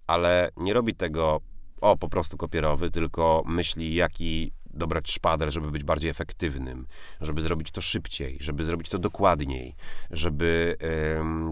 ale 0.08 0.52
nie 0.58 0.74
robi 0.74 0.96
tego 0.96 1.42
o 1.82 1.98
po 1.98 2.10
prostu 2.10 2.38
kopierowy, 2.38 2.92
tylko 2.92 3.44
myśli, 3.46 3.96
jaki 3.96 4.52
dobrać 4.78 5.12
szpadel, 5.12 5.52
żeby 5.52 5.72
być 5.72 5.84
bardziej 5.84 6.10
efektywnym, 6.10 6.88
żeby 7.22 7.42
zrobić 7.42 7.72
to 7.72 7.82
szybciej, 7.82 8.38
żeby 8.40 8.64
zrobić 8.64 8.90
to 8.90 9.00
dokładniej, 9.00 9.76
żeby 10.12 10.78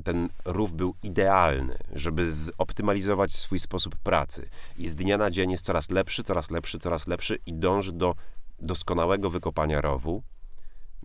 ten 0.04 0.30
rów 0.46 0.74
był 0.74 0.96
idealny, 1.04 1.78
żeby 1.94 2.34
zoptymalizować 2.34 3.34
swój 3.34 3.60
sposób 3.60 3.96
pracy. 3.96 4.50
I 4.78 4.88
z 4.88 4.96
dnia 4.96 5.18
na 5.18 5.32
dzień 5.32 5.52
jest 5.52 5.66
coraz 5.66 5.90
lepszy, 5.90 6.24
coraz 6.24 6.52
lepszy, 6.52 6.80
coraz 6.80 7.08
lepszy 7.08 7.38
i 7.46 7.54
dąży 7.54 7.92
do 7.94 8.16
doskonałego 8.60 9.30
wykopania 9.30 9.82
rowu. 9.82 10.24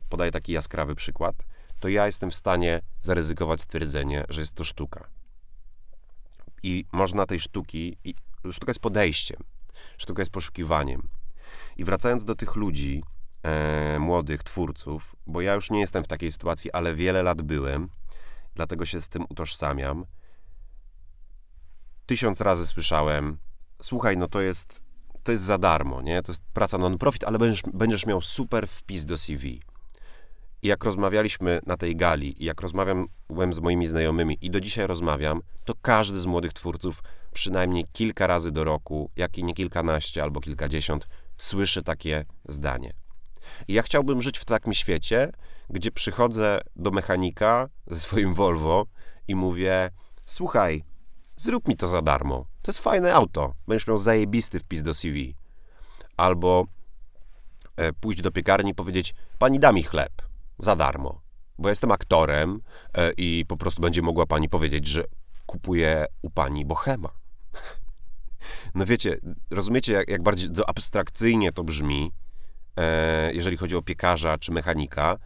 Podaję 0.09 0.31
taki 0.31 0.53
jaskrawy 0.53 0.95
przykład. 0.95 1.37
To 1.81 1.89
ja 1.89 2.07
jestem 2.07 2.31
w 2.31 2.35
stanie 2.35 2.81
zaryzykować 3.03 3.61
stwierdzenie, 3.61 4.25
że 4.29 4.41
jest 4.41 4.55
to 4.55 4.65
sztuka. 4.65 5.09
I 6.63 6.85
można 6.93 7.27
tej 7.27 7.41
sztuki, 7.41 7.97
i 8.05 8.15
sztuka 8.53 8.71
jest 8.71 8.81
podejściem, 8.81 9.43
sztuka 9.99 10.23
jest 10.23 10.33
poszukiwaniem, 10.33 11.09
i 11.81 11.85
wracając 11.85 12.25
do 12.25 12.35
tych 12.35 12.57
ludzi, 12.57 13.03
e, 13.43 13.99
młodych 13.99 14.43
twórców, 14.43 15.17
bo 15.27 15.41
ja 15.41 15.55
już 15.55 15.71
nie 15.71 15.81
jestem 15.81 16.05
w 16.05 16.07
takiej 16.07 16.33
sytuacji, 16.33 16.73
ale 16.73 16.95
wiele 16.95 17.23
lat 17.23 17.43
byłem, 17.43 17.89
dlatego 18.55 18.87
się 18.87 19.01
z 19.01 19.09
tym 19.09 19.25
utożsamiam. 19.29 20.05
Tysiąc 22.07 22.41
razy 22.41 22.67
słyszałem, 22.67 23.39
słuchaj, 23.83 24.17
no 24.17 24.29
to 24.29 24.41
jest, 24.41 24.83
to 25.23 25.33
jest 25.33 25.45
za 25.45 25.59
darmo, 25.59 26.03
nie? 26.03 26.23
To 26.23 26.33
jest 26.33 26.43
praca 26.53 26.79
non-profit, 26.79 27.25
ale 27.25 27.39
będziesz, 27.39 27.63
będziesz 27.73 28.07
miał 28.07 28.21
super 28.21 28.69
wpis 28.69 29.05
do 29.05 29.19
CV. 29.19 29.61
I 30.63 30.69
jak 30.69 30.85
rozmawialiśmy 30.85 31.61
na 31.67 31.77
tej 31.77 31.97
gali, 31.97 32.43
i 32.43 32.45
jak 32.45 32.61
rozmawiałem 32.61 33.09
z 33.51 33.61
moimi 33.61 33.87
znajomymi, 33.87 34.39
i 34.41 34.51
do 34.51 34.61
dzisiaj 34.61 34.87
rozmawiam, 34.87 35.43
to 35.65 35.75
każdy 35.83 36.21
z 36.21 36.27
młodych 36.27 36.53
twórców 36.53 37.03
przynajmniej 37.33 37.85
kilka 37.93 38.27
razy 38.27 38.53
do 38.53 38.65
roku, 38.65 39.11
jak 39.17 39.39
i 39.39 39.45
nie 39.45 39.55
kilkanaście 39.55 40.23
albo 40.23 40.41
kilkadziesiąt, 40.41 41.09
słyszy 41.41 41.83
takie 41.83 42.25
zdanie. 42.49 42.93
I 43.69 43.73
ja 43.75 43.83
chciałbym 43.83 44.23
żyć 44.23 44.39
w 44.39 44.45
takim 44.45 44.75
świecie, 44.75 45.33
gdzie 45.71 45.91
przychodzę 45.91 46.61
do 46.77 46.91
mechanika 46.91 47.69
ze 47.87 48.01
swoim 48.01 48.35
Volvo 48.35 48.87
i 49.29 49.35
mówię: 49.35 49.91
Słuchaj, 50.25 50.85
zrób 51.37 51.69
mi 51.69 51.77
to 51.77 51.89
za 51.89 52.03
darmo. 52.03 52.47
To 52.63 52.71
jest 52.71 52.79
fajne 52.79 53.15
auto. 53.15 53.55
Będziesz 53.69 53.87
miał 53.87 53.99
zajebisty 53.99 54.61
wpis 54.61 54.83
do 54.83 54.95
CV. 54.95 55.35
Albo 56.17 56.67
e, 57.77 57.93
pójść 57.93 58.23
do 58.23 58.31
piekarni 58.31 58.71
i 58.71 58.75
powiedzieć: 58.75 59.15
Pani 59.39 59.59
da 59.59 59.73
mi 59.73 59.83
chleb 59.83 60.13
za 60.59 60.77
darmo, 60.77 61.21
bo 61.59 61.69
jestem 61.69 61.93
aktorem 61.93 62.61
e, 62.95 63.13
i 63.17 63.45
po 63.49 63.57
prostu 63.57 63.83
będzie 63.83 64.03
mogła 64.03 64.27
pani 64.27 64.49
powiedzieć, 64.49 64.87
że 64.87 65.05
kupuje 65.47 66.07
u 66.23 66.31
pani 66.31 66.67
bohema. 66.67 67.09
No 68.75 68.87
wiecie, 68.87 69.19
rozumiecie, 69.51 69.93
jak, 69.93 70.09
jak 70.09 70.23
bardzo 70.23 70.69
abstrakcyjnie 70.69 71.53
to 71.53 71.65
brzmi, 71.65 72.13
e, 72.77 73.33
jeżeli 73.33 73.57
chodzi 73.57 73.77
o 73.77 73.83
piekarza 73.83 74.39
czy 74.39 74.53
mechanika. 74.53 75.19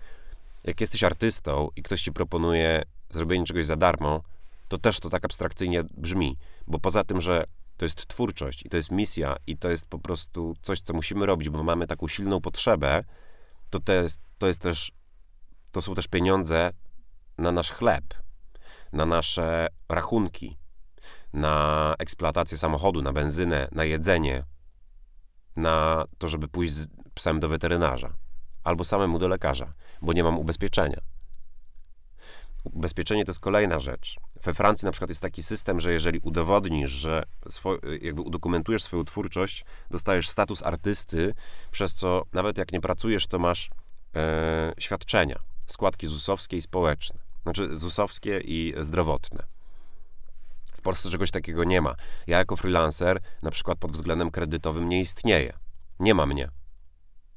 Jak 0.65 0.81
jesteś 0.81 1.05
artystą 1.05 1.69
i 1.77 1.83
ktoś 1.83 2.03
ci 2.03 2.13
proponuje 2.13 2.83
zrobienie 3.11 3.47
czegoś 3.47 3.67
za 3.67 3.77
darmo, 3.77 4.23
to 4.69 4.79
też 4.79 5.01
to 5.01 5.11
tak 5.11 5.25
abstrakcyjnie 5.25 5.85
brzmi, 5.97 6.37
bo 6.67 6.79
poza 6.79 7.05
tym, 7.05 7.21
że 7.21 7.45
to 7.77 7.85
jest 7.85 8.07
twórczość 8.07 8.67
i 8.67 8.69
to 8.69 8.77
jest 8.77 8.91
misja 8.91 9.37
i 9.47 9.57
to 9.57 9.71
jest 9.71 9.87
po 9.87 9.99
prostu 9.99 10.55
coś, 10.63 10.81
co 10.81 10.95
musimy 10.95 11.27
robić, 11.27 11.49
bo 11.49 11.63
mamy 11.63 11.87
taką 11.87 12.09
silną 12.09 12.41
potrzebę, 12.41 13.05
to, 13.71 13.81
to, 13.81 13.93
jest, 13.93 14.21
to 14.39 14.47
jest 14.47 14.61
też, 14.61 14.93
to 15.73 15.83
są 15.83 15.95
też 15.95 16.09
pieniądze 16.09 16.71
na 17.39 17.53
nasz 17.53 17.71
chleb, 17.71 18.05
na 18.93 19.07
nasze 19.07 19.69
rachunki, 19.89 20.57
na 21.35 21.95
eksploatację 21.99 22.59
samochodu, 22.59 23.03
na 23.03 23.13
benzynę, 23.13 23.69
na 23.73 23.85
jedzenie, 23.85 24.45
na 25.57 26.05
to, 26.19 26.29
żeby 26.29 26.49
pójść 26.49 26.73
z 26.73 26.89
psem 27.15 27.41
do 27.41 27.49
weterynarza 27.49 28.15
albo 28.65 28.85
samemu 28.85 29.19
do 29.19 29.29
lekarza, 29.29 29.75
bo 30.03 30.13
nie 30.13 30.25
mam 30.25 30.39
ubezpieczenia. 30.39 31.01
Ubezpieczenie 32.65 33.25
to 33.25 33.31
jest 33.31 33.41
kolejna 33.41 33.81
rzecz. 33.81 34.17
We 34.45 34.55
Francji 34.55 34.87
na 34.87 34.93
przykład 34.93 35.09
jest 35.09 35.21
taki 35.21 35.43
system, 35.43 35.81
że 35.81 35.93
jeżeli 35.93 36.19
udowodnisz, 36.19 36.91
że 36.91 37.23
swo, 37.51 37.79
jakby 38.01 38.23
udokumentujesz 38.23 38.83
swoją 38.83 39.05
twórczość, 39.05 39.65
dostajesz 39.91 40.29
status 40.29 40.63
artysty, 40.63 41.35
przez 41.71 41.95
co 41.95 42.23
nawet 42.33 42.59
jak 42.59 42.73
nie 42.73 42.81
pracujesz, 42.81 43.27
to 43.27 43.39
masz 43.39 43.71
e, 44.17 44.73
świadczenia, 44.79 45.39
składki 45.67 46.07
ZUS-owskie 46.07 46.57
i 46.57 46.63
społeczne. 46.63 47.19
Znaczy 47.43 47.77
ZUS-owskie 47.77 48.41
i 48.45 48.75
zdrowotne. 48.81 49.54
Polsce 50.85 51.11
czegoś 51.11 51.31
takiego 51.31 51.65
nie 51.65 51.81
ma. 51.81 51.95
Ja 52.27 52.39
jako 52.39 52.57
freelancer, 52.57 53.21
na 53.43 53.51
przykład 53.51 53.79
pod 53.79 53.93
względem 53.93 54.31
kredytowym, 54.31 54.89
nie 54.89 55.01
istnieję. 55.01 55.53
Nie 56.01 56.15
ma 56.15 56.27
mnie. 56.27 56.49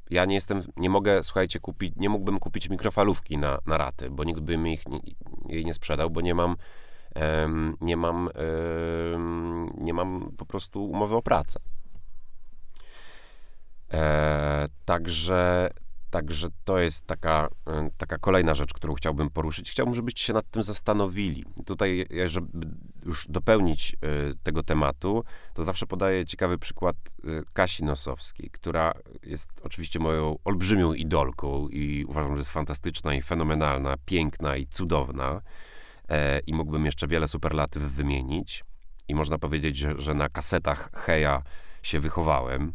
Ja 0.09 0.25
nie 0.25 0.35
jestem, 0.35 0.61
nie 0.77 0.89
mogę, 0.89 1.23
słuchajcie, 1.23 1.59
kupić, 1.59 1.93
nie 1.95 2.09
mógłbym 2.09 2.39
kupić 2.39 2.69
mikrofalówki 2.69 3.37
na, 3.37 3.59
na 3.65 3.77
raty, 3.77 4.09
bo 4.09 4.23
nikt 4.23 4.39
by 4.39 4.57
mi 4.57 4.73
ich 4.73 4.83
jej 5.49 5.65
nie 5.65 5.73
sprzedał, 5.73 6.09
bo 6.09 6.21
nie 6.21 6.35
mam, 6.35 6.55
um, 7.15 7.77
nie 7.81 7.97
mam, 7.97 8.29
um, 9.11 9.73
nie 9.77 9.93
mam 9.93 10.31
po 10.37 10.45
prostu 10.45 10.85
umowy 10.89 11.15
o 11.15 11.21
pracę. 11.21 11.59
E, 13.93 14.67
także, 14.85 15.69
Także 16.09 16.47
to 16.63 16.79
jest 16.79 17.07
taka, 17.07 17.49
e, 17.67 17.89
taka 17.97 18.17
kolejna 18.17 18.55
rzecz, 18.55 18.73
którą 18.73 18.93
chciałbym 18.93 19.29
poruszyć. 19.29 19.71
Chciałbym, 19.71 19.95
żebyście 19.95 20.23
się 20.23 20.33
nad 20.33 20.51
tym 20.51 20.63
zastanowili. 20.63 21.45
Tutaj, 21.65 22.07
żeby 22.25 22.67
już 23.07 23.27
dopełnić 23.29 23.93
e, 23.93 23.97
tego 24.43 24.63
tematu, 24.63 25.23
to 25.53 25.63
zawsze 25.63 25.85
podaję 25.85 26.25
ciekawy 26.25 26.57
przykład 26.57 26.95
e, 26.95 27.43
Kasi 27.53 27.83
Nosowskiej, 27.83 28.49
która 28.49 28.93
jest 29.23 29.49
oczywiście 29.63 29.99
moją 29.99 30.37
olbrzymią 30.43 30.93
idolką 30.93 31.67
i 31.67 32.05
uważam, 32.05 32.31
że 32.31 32.37
jest 32.37 32.49
fantastyczna 32.49 33.15
i 33.15 33.21
fenomenalna, 33.21 33.95
piękna 34.05 34.57
i 34.57 34.67
cudowna. 34.67 35.41
I 36.47 36.53
mógłbym 36.53 36.85
jeszcze 36.85 37.07
wiele 37.07 37.27
superlatyw 37.27 37.83
wymienić. 37.83 38.63
I 39.07 39.15
można 39.15 39.37
powiedzieć, 39.37 39.77
że, 39.77 40.13
na 40.13 40.29
kasetach 40.29 40.89
Heja 40.93 41.41
się 41.83 41.99
wychowałem. 41.99 42.73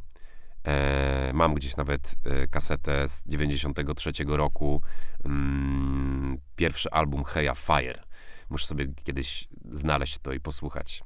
E, 0.67 1.31
mam 1.35 1.55
gdzieś 1.55 1.77
nawet 1.77 2.15
e, 2.25 2.49
kasetę 2.49 3.09
z 3.09 3.25
93 3.27 4.13
roku. 4.27 4.83
Mm, 5.25 6.39
pierwszy 6.57 6.91
album 6.91 7.25
Heya 7.25 7.55
Fire. 7.57 8.03
Muszę 8.53 8.67
sobie 8.67 8.87
kiedyś 9.05 9.49
znaleźć 9.73 10.19
to 10.19 10.33
i 10.33 10.41
posłuchać. 10.41 11.03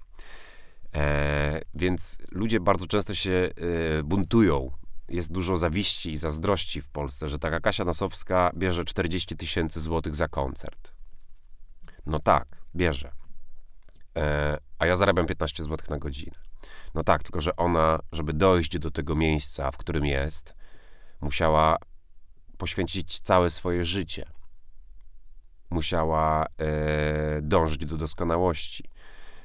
E, 0.95 1.61
więc 1.75 2.19
ludzie 2.31 2.61
bardzo 2.61 2.87
często 2.87 3.15
się 3.15 3.31
e, 3.31 4.03
buntują. 4.03 4.71
Jest 5.09 5.33
dużo 5.33 5.57
zawiści 5.57 6.13
i 6.13 6.17
zazdrości 6.17 6.83
w 6.83 6.91
Polsce, 6.91 7.29
że 7.29 7.39
taka 7.39 7.61
Kasia 7.61 7.85
Nosowska 7.85 8.51
bierze 8.57 8.85
40 8.85 9.37
tysięcy 9.37 9.81
złotych 9.81 10.17
za 10.17 10.29
koncert. 10.29 10.93
No 12.07 12.19
tak, 12.19 12.47
bierze. 12.75 13.13
E, 14.17 14.59
a 14.79 14.87
ja 14.87 14.97
zarabiam 14.97 15.27
15 15.27 15.65
złotych 15.65 15.91
na 15.91 15.99
godzinę. 15.99 16.37
No 16.95 17.05
tak, 17.05 17.23
tylko 17.23 17.41
że 17.41 17.57
ona, 17.57 17.99
żeby 18.13 18.33
dojść 18.33 18.79
do 18.79 18.91
tego 18.91 19.15
miejsca, 19.15 19.71
w 19.71 19.77
którym 19.77 20.05
jest, 20.05 20.55
musiała 21.21 21.77
poświęcić 22.59 23.21
całe 23.21 23.51
swoje 23.51 23.85
życie. 23.85 24.36
Musiała 25.71 26.47
e, 26.47 27.43
dążyć 27.43 27.87
do 27.87 27.97
doskonałości. 27.97 28.85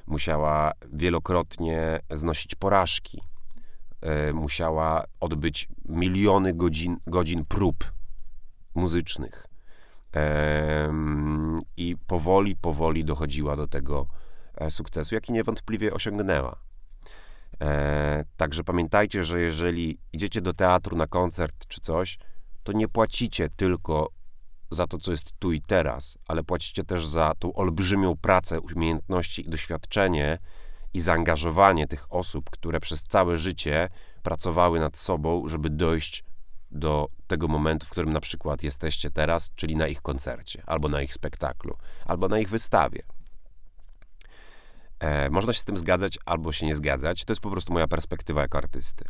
Musiała 0.06 0.72
wielokrotnie 0.92 2.00
znosić 2.10 2.54
porażki. 2.54 3.22
E, 4.00 4.32
musiała 4.32 5.04
odbyć 5.20 5.68
miliony 5.88 6.54
godzin, 6.54 6.96
godzin 7.06 7.44
prób 7.44 7.92
muzycznych. 8.74 9.46
E, 10.16 10.92
I 11.76 11.96
powoli, 12.06 12.56
powoli 12.56 13.04
dochodziła 13.04 13.56
do 13.56 13.66
tego 13.66 14.06
e, 14.54 14.70
sukcesu, 14.70 15.14
jaki 15.14 15.32
niewątpliwie 15.32 15.94
osiągnęła. 15.94 16.56
E, 17.60 18.24
także 18.36 18.64
pamiętajcie, 18.64 19.24
że 19.24 19.40
jeżeli 19.40 19.98
idziecie 20.12 20.40
do 20.40 20.54
teatru 20.54 20.96
na 20.96 21.06
koncert 21.06 21.66
czy 21.68 21.80
coś, 21.80 22.18
to 22.62 22.72
nie 22.72 22.88
płacicie 22.88 23.48
tylko 23.56 24.10
za 24.74 24.86
to, 24.86 24.98
co 24.98 25.10
jest 25.10 25.32
tu 25.38 25.52
i 25.52 25.62
teraz, 25.62 26.18
ale 26.26 26.44
płacicie 26.44 26.84
też 26.84 27.06
za 27.06 27.32
tą 27.38 27.54
olbrzymią 27.54 28.16
pracę, 28.16 28.60
umiejętności 28.60 29.46
i 29.46 29.50
doświadczenie 29.50 30.38
i 30.94 31.00
zaangażowanie 31.00 31.86
tych 31.86 32.12
osób, 32.12 32.50
które 32.50 32.80
przez 32.80 33.02
całe 33.02 33.38
życie 33.38 33.88
pracowały 34.22 34.80
nad 34.80 34.96
sobą, 34.96 35.48
żeby 35.48 35.70
dojść 35.70 36.24
do 36.70 37.08
tego 37.26 37.48
momentu, 37.48 37.86
w 37.86 37.90
którym 37.90 38.12
na 38.12 38.20
przykład 38.20 38.62
jesteście 38.62 39.10
teraz, 39.10 39.50
czyli 39.54 39.76
na 39.76 39.86
ich 39.86 40.02
koncercie, 40.02 40.62
albo 40.66 40.88
na 40.88 41.02
ich 41.02 41.14
spektaklu, 41.14 41.76
albo 42.04 42.28
na 42.28 42.38
ich 42.38 42.48
wystawie. 42.48 43.02
E, 45.00 45.30
można 45.30 45.52
się 45.52 45.60
z 45.60 45.64
tym 45.64 45.78
zgadzać 45.78 46.18
albo 46.24 46.52
się 46.52 46.66
nie 46.66 46.74
zgadzać. 46.74 47.24
To 47.24 47.32
jest 47.32 47.40
po 47.40 47.50
prostu 47.50 47.72
moja 47.72 47.88
perspektywa 47.88 48.40
jako 48.40 48.58
artysty. 48.58 49.04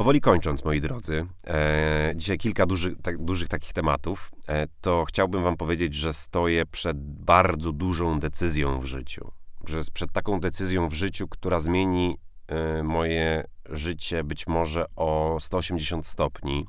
Powoli 0.00 0.20
kończąc, 0.20 0.64
moi 0.64 0.80
drodzy, 0.80 1.26
e, 1.46 2.12
dzisiaj 2.16 2.38
kilka 2.38 2.66
duży, 2.66 2.96
tak, 2.96 3.18
dużych 3.18 3.48
takich 3.48 3.72
tematów, 3.72 4.30
e, 4.48 4.66
to 4.80 5.04
chciałbym 5.04 5.42
Wam 5.42 5.56
powiedzieć, 5.56 5.94
że 5.94 6.12
stoję 6.12 6.66
przed 6.66 6.96
bardzo 7.00 7.72
dużą 7.72 8.20
decyzją 8.20 8.78
w 8.78 8.84
życiu. 8.84 9.32
Że 9.68 9.80
przed 9.92 10.12
taką 10.12 10.40
decyzją 10.40 10.88
w 10.88 10.92
życiu, 10.92 11.28
która 11.28 11.60
zmieni 11.60 12.16
e, 12.48 12.82
moje 12.82 13.44
życie 13.70 14.24
być 14.24 14.46
może 14.46 14.84
o 14.96 15.36
180 15.40 16.06
stopni. 16.06 16.66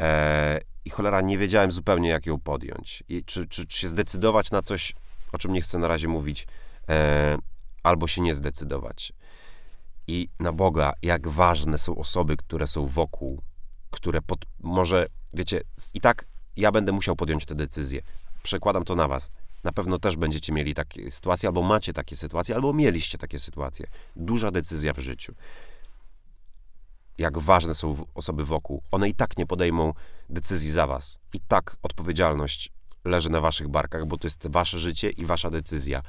E, 0.00 0.60
I 0.84 0.90
cholera, 0.90 1.20
nie 1.20 1.38
wiedziałem 1.38 1.72
zupełnie, 1.72 2.08
jak 2.08 2.26
ją 2.26 2.40
podjąć. 2.40 3.04
I 3.08 3.24
czy, 3.24 3.46
czy, 3.46 3.66
czy 3.66 3.78
się 3.78 3.88
zdecydować 3.88 4.50
na 4.50 4.62
coś 4.62 4.94
o 5.32 5.38
czym 5.38 5.52
nie 5.52 5.60
chcę 5.60 5.78
na 5.78 5.88
razie 5.88 6.08
mówić, 6.08 6.46
e, 6.88 7.36
albo 7.82 8.06
się 8.06 8.20
nie 8.20 8.34
zdecydować. 8.34 9.12
I 10.06 10.28
na 10.40 10.52
Boga, 10.52 10.92
jak 11.02 11.28
ważne 11.28 11.78
są 11.78 11.96
osoby, 11.96 12.36
które 12.36 12.66
są 12.66 12.86
wokół, 12.86 13.42
które 13.90 14.22
pod, 14.22 14.44
może, 14.60 15.06
wiecie, 15.34 15.60
i 15.94 16.00
tak 16.00 16.26
ja 16.56 16.72
będę 16.72 16.92
musiał 16.92 17.16
podjąć 17.16 17.46
tę 17.46 17.54
decyzję. 17.54 18.00
Przekładam 18.42 18.84
to 18.84 18.94
na 18.94 19.08
was. 19.08 19.30
Na 19.64 19.72
pewno 19.72 19.98
też 19.98 20.16
będziecie 20.16 20.52
mieli 20.52 20.74
takie 20.74 21.10
sytuacje, 21.10 21.48
albo 21.48 21.62
macie 21.62 21.92
takie 21.92 22.16
sytuacje, 22.16 22.54
albo 22.54 22.72
mieliście 22.72 23.18
takie 23.18 23.38
sytuacje. 23.38 23.86
Duża 24.16 24.50
decyzja 24.50 24.92
w 24.92 24.98
życiu. 24.98 25.34
Jak 27.18 27.38
ważne 27.38 27.74
są 27.74 28.06
osoby 28.14 28.44
wokół. 28.44 28.82
One 28.90 29.08
i 29.08 29.14
tak 29.14 29.38
nie 29.38 29.46
podejmą 29.46 29.92
decyzji 30.30 30.70
za 30.70 30.86
was. 30.86 31.18
I 31.32 31.40
tak 31.40 31.76
odpowiedzialność 31.82 32.72
leży 33.04 33.30
na 33.30 33.40
waszych 33.40 33.68
barkach, 33.68 34.06
bo 34.06 34.16
to 34.16 34.26
jest 34.26 34.46
wasze 34.46 34.78
życie 34.78 35.10
i 35.10 35.26
wasza 35.26 35.50
decyzja. 35.50 36.02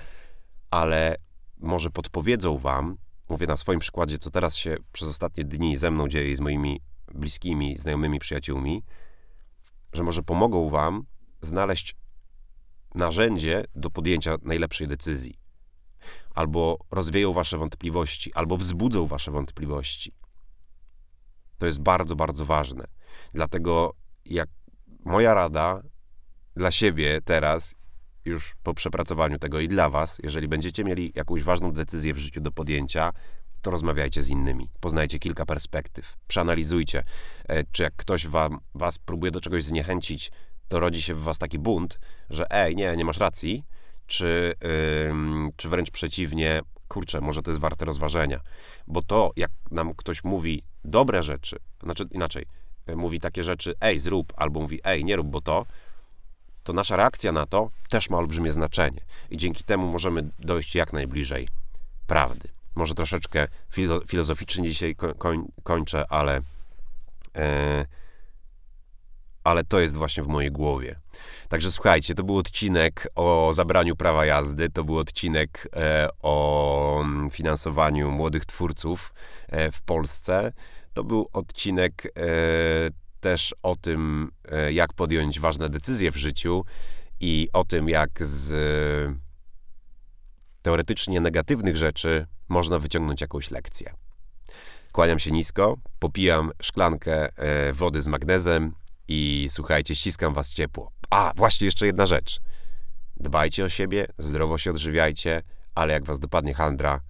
Ale 0.71 1.15
może 1.57 1.89
podpowiedzą 1.89 2.57
wam, 2.57 2.97
mówię 3.29 3.47
na 3.47 3.57
swoim 3.57 3.79
przykładzie, 3.79 4.17
co 4.17 4.31
teraz 4.31 4.55
się 4.55 4.77
przez 4.91 5.07
ostatnie 5.07 5.43
dni 5.43 5.77
ze 5.77 5.91
mną 5.91 6.07
dzieje 6.07 6.31
i 6.31 6.35
z 6.35 6.39
moimi 6.39 6.81
bliskimi, 7.13 7.77
znajomymi, 7.77 8.19
przyjaciółmi, 8.19 8.83
że 9.93 10.03
może 10.03 10.23
pomogą 10.23 10.69
wam 10.69 11.05
znaleźć 11.41 11.95
narzędzie 12.95 13.63
do 13.75 13.89
podjęcia 13.89 14.35
najlepszej 14.41 14.87
decyzji. 14.87 15.39
Albo 16.35 16.77
rozwieją 16.91 17.33
wasze 17.33 17.57
wątpliwości, 17.57 18.33
albo 18.33 18.57
wzbudzą 18.57 19.07
wasze 19.07 19.31
wątpliwości. 19.31 20.13
To 21.57 21.65
jest 21.65 21.79
bardzo, 21.79 22.15
bardzo 22.15 22.45
ważne. 22.45 22.87
Dlatego 23.33 23.93
jak 24.25 24.49
moja 25.05 25.33
rada 25.33 25.81
dla 26.55 26.71
siebie 26.71 27.21
teraz, 27.25 27.75
już 28.25 28.55
po 28.63 28.73
przepracowaniu 28.73 29.39
tego 29.39 29.59
i 29.59 29.67
dla 29.67 29.89
Was, 29.89 30.19
jeżeli 30.23 30.47
będziecie 30.47 30.83
mieli 30.83 31.11
jakąś 31.15 31.43
ważną 31.43 31.71
decyzję 31.71 32.13
w 32.13 32.17
życiu 32.17 32.41
do 32.41 32.51
podjęcia, 32.51 33.13
to 33.61 33.71
rozmawiajcie 33.71 34.23
z 34.23 34.29
innymi, 34.29 34.69
poznajcie 34.79 35.19
kilka 35.19 35.45
perspektyw, 35.45 36.17
przeanalizujcie, 36.27 37.03
e, 37.47 37.63
czy 37.71 37.83
jak 37.83 37.95
ktoś 37.95 38.27
wam, 38.27 38.59
was 38.75 38.99
próbuje 38.99 39.31
do 39.31 39.41
czegoś 39.41 39.63
zniechęcić, 39.63 40.31
to 40.67 40.79
rodzi 40.79 41.01
się 41.01 41.13
w 41.13 41.21
was 41.21 41.37
taki 41.37 41.59
bunt, 41.59 41.99
że 42.29 42.51
ej, 42.51 42.75
nie, 42.75 42.95
nie 42.97 43.05
masz 43.05 43.17
racji, 43.17 43.63
czy, 44.05 44.53
ym, 45.09 45.49
czy 45.55 45.69
wręcz 45.69 45.91
przeciwnie, 45.91 46.61
kurczę, 46.87 47.21
może 47.21 47.41
to 47.41 47.51
jest 47.51 47.61
warte 47.61 47.85
rozważenia. 47.85 48.39
Bo 48.87 49.01
to, 49.01 49.31
jak 49.35 49.51
nam 49.71 49.93
ktoś 49.93 50.23
mówi 50.23 50.63
dobre 50.83 51.23
rzeczy, 51.23 51.57
znaczy 51.83 52.03
inaczej, 52.11 52.45
y, 52.89 52.95
mówi 52.95 53.19
takie 53.19 53.43
rzeczy, 53.43 53.73
ej, 53.81 53.99
zrób, 53.99 54.33
albo 54.35 54.59
mówi, 54.59 54.79
ej, 54.83 55.05
nie 55.05 55.15
rób, 55.15 55.27
bo 55.27 55.41
to, 55.41 55.65
to 56.65 56.73
nasza 56.73 56.95
reakcja 56.95 57.31
na 57.31 57.45
to 57.45 57.69
też 57.89 58.09
ma 58.09 58.17
olbrzymie 58.17 58.53
znaczenie. 58.53 59.01
I 59.29 59.37
dzięki 59.37 59.63
temu 59.63 59.87
możemy 59.87 60.29
dojść 60.39 60.75
jak 60.75 60.93
najbliżej 60.93 61.47
prawdy. 62.07 62.49
Może 62.75 62.95
troszeczkę 62.95 63.47
filo 63.71 64.01
filozoficznie 64.07 64.63
dzisiaj 64.63 64.95
koń, 65.17 65.45
kończę, 65.63 66.05
ale, 66.09 66.41
e, 67.35 67.85
ale 69.43 69.63
to 69.63 69.79
jest 69.79 69.95
właśnie 69.95 70.23
w 70.23 70.27
mojej 70.27 70.51
głowie. 70.51 70.99
Także 71.49 71.71
słuchajcie, 71.71 72.15
to 72.15 72.23
był 72.23 72.37
odcinek 72.37 73.07
o 73.15 73.51
zabraniu 73.53 73.95
prawa 73.95 74.25
jazdy, 74.25 74.69
to 74.69 74.83
był 74.83 74.97
odcinek 74.97 75.67
e, 75.75 76.09
o 76.21 77.01
mm, 77.01 77.29
finansowaniu 77.29 78.11
młodych 78.11 78.45
twórców 78.45 79.13
e, 79.47 79.71
w 79.71 79.81
Polsce. 79.81 80.53
To 80.93 81.03
był 81.03 81.29
odcinek 81.33 82.05
e, 82.05 83.04
też 83.25 83.55
o 83.63 83.75
tym, 83.75 84.31
e, 84.51 84.73
jak 84.73 84.93
podjąć 84.93 85.39
ważne 85.39 85.69
decyzje 85.69 86.11
w 86.11 86.15
życiu 86.15 86.65
i 87.19 87.49
o 87.53 87.63
tym, 87.63 87.89
jak 87.89 88.25
z 88.25 89.17
teoretycznie 90.61 91.21
negatywnych 91.21 91.77
rzeczy 91.77 92.27
można 92.49 92.79
wyciągnąć 92.79 93.21
jakąś 93.21 93.51
lekcję. 93.51 93.93
Kłaniam 94.91 95.19
się 95.19 95.31
nisko, 95.31 95.77
popijam 95.99 96.51
szklankę 96.61 97.37
e, 97.37 97.73
wody 97.73 98.01
z 98.01 98.07
magnezem 98.07 98.75
i 99.07 99.47
słuchajcie, 99.49 99.95
ściskam 99.95 100.33
was 100.33 100.53
ciepło. 100.53 100.91
A, 101.09 101.31
właśnie 101.35 101.65
jeszcze 101.65 101.85
jedna 101.85 102.05
rzecz. 102.05 102.39
Dbajcie 103.17 103.65
o 103.65 103.69
siebie, 103.69 104.07
zdrowo 104.17 104.57
się 104.57 104.71
odżywiajcie, 104.71 105.41
ale 105.75 105.93
jak 105.93 106.05
was 106.05 106.19
dopadnie 106.19 106.53
handra, 106.53 107.01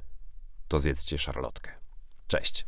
to 0.68 0.80
zjedzcie 0.80 1.18
szarlotkę. 1.18 1.72
Cześć. 2.28 2.66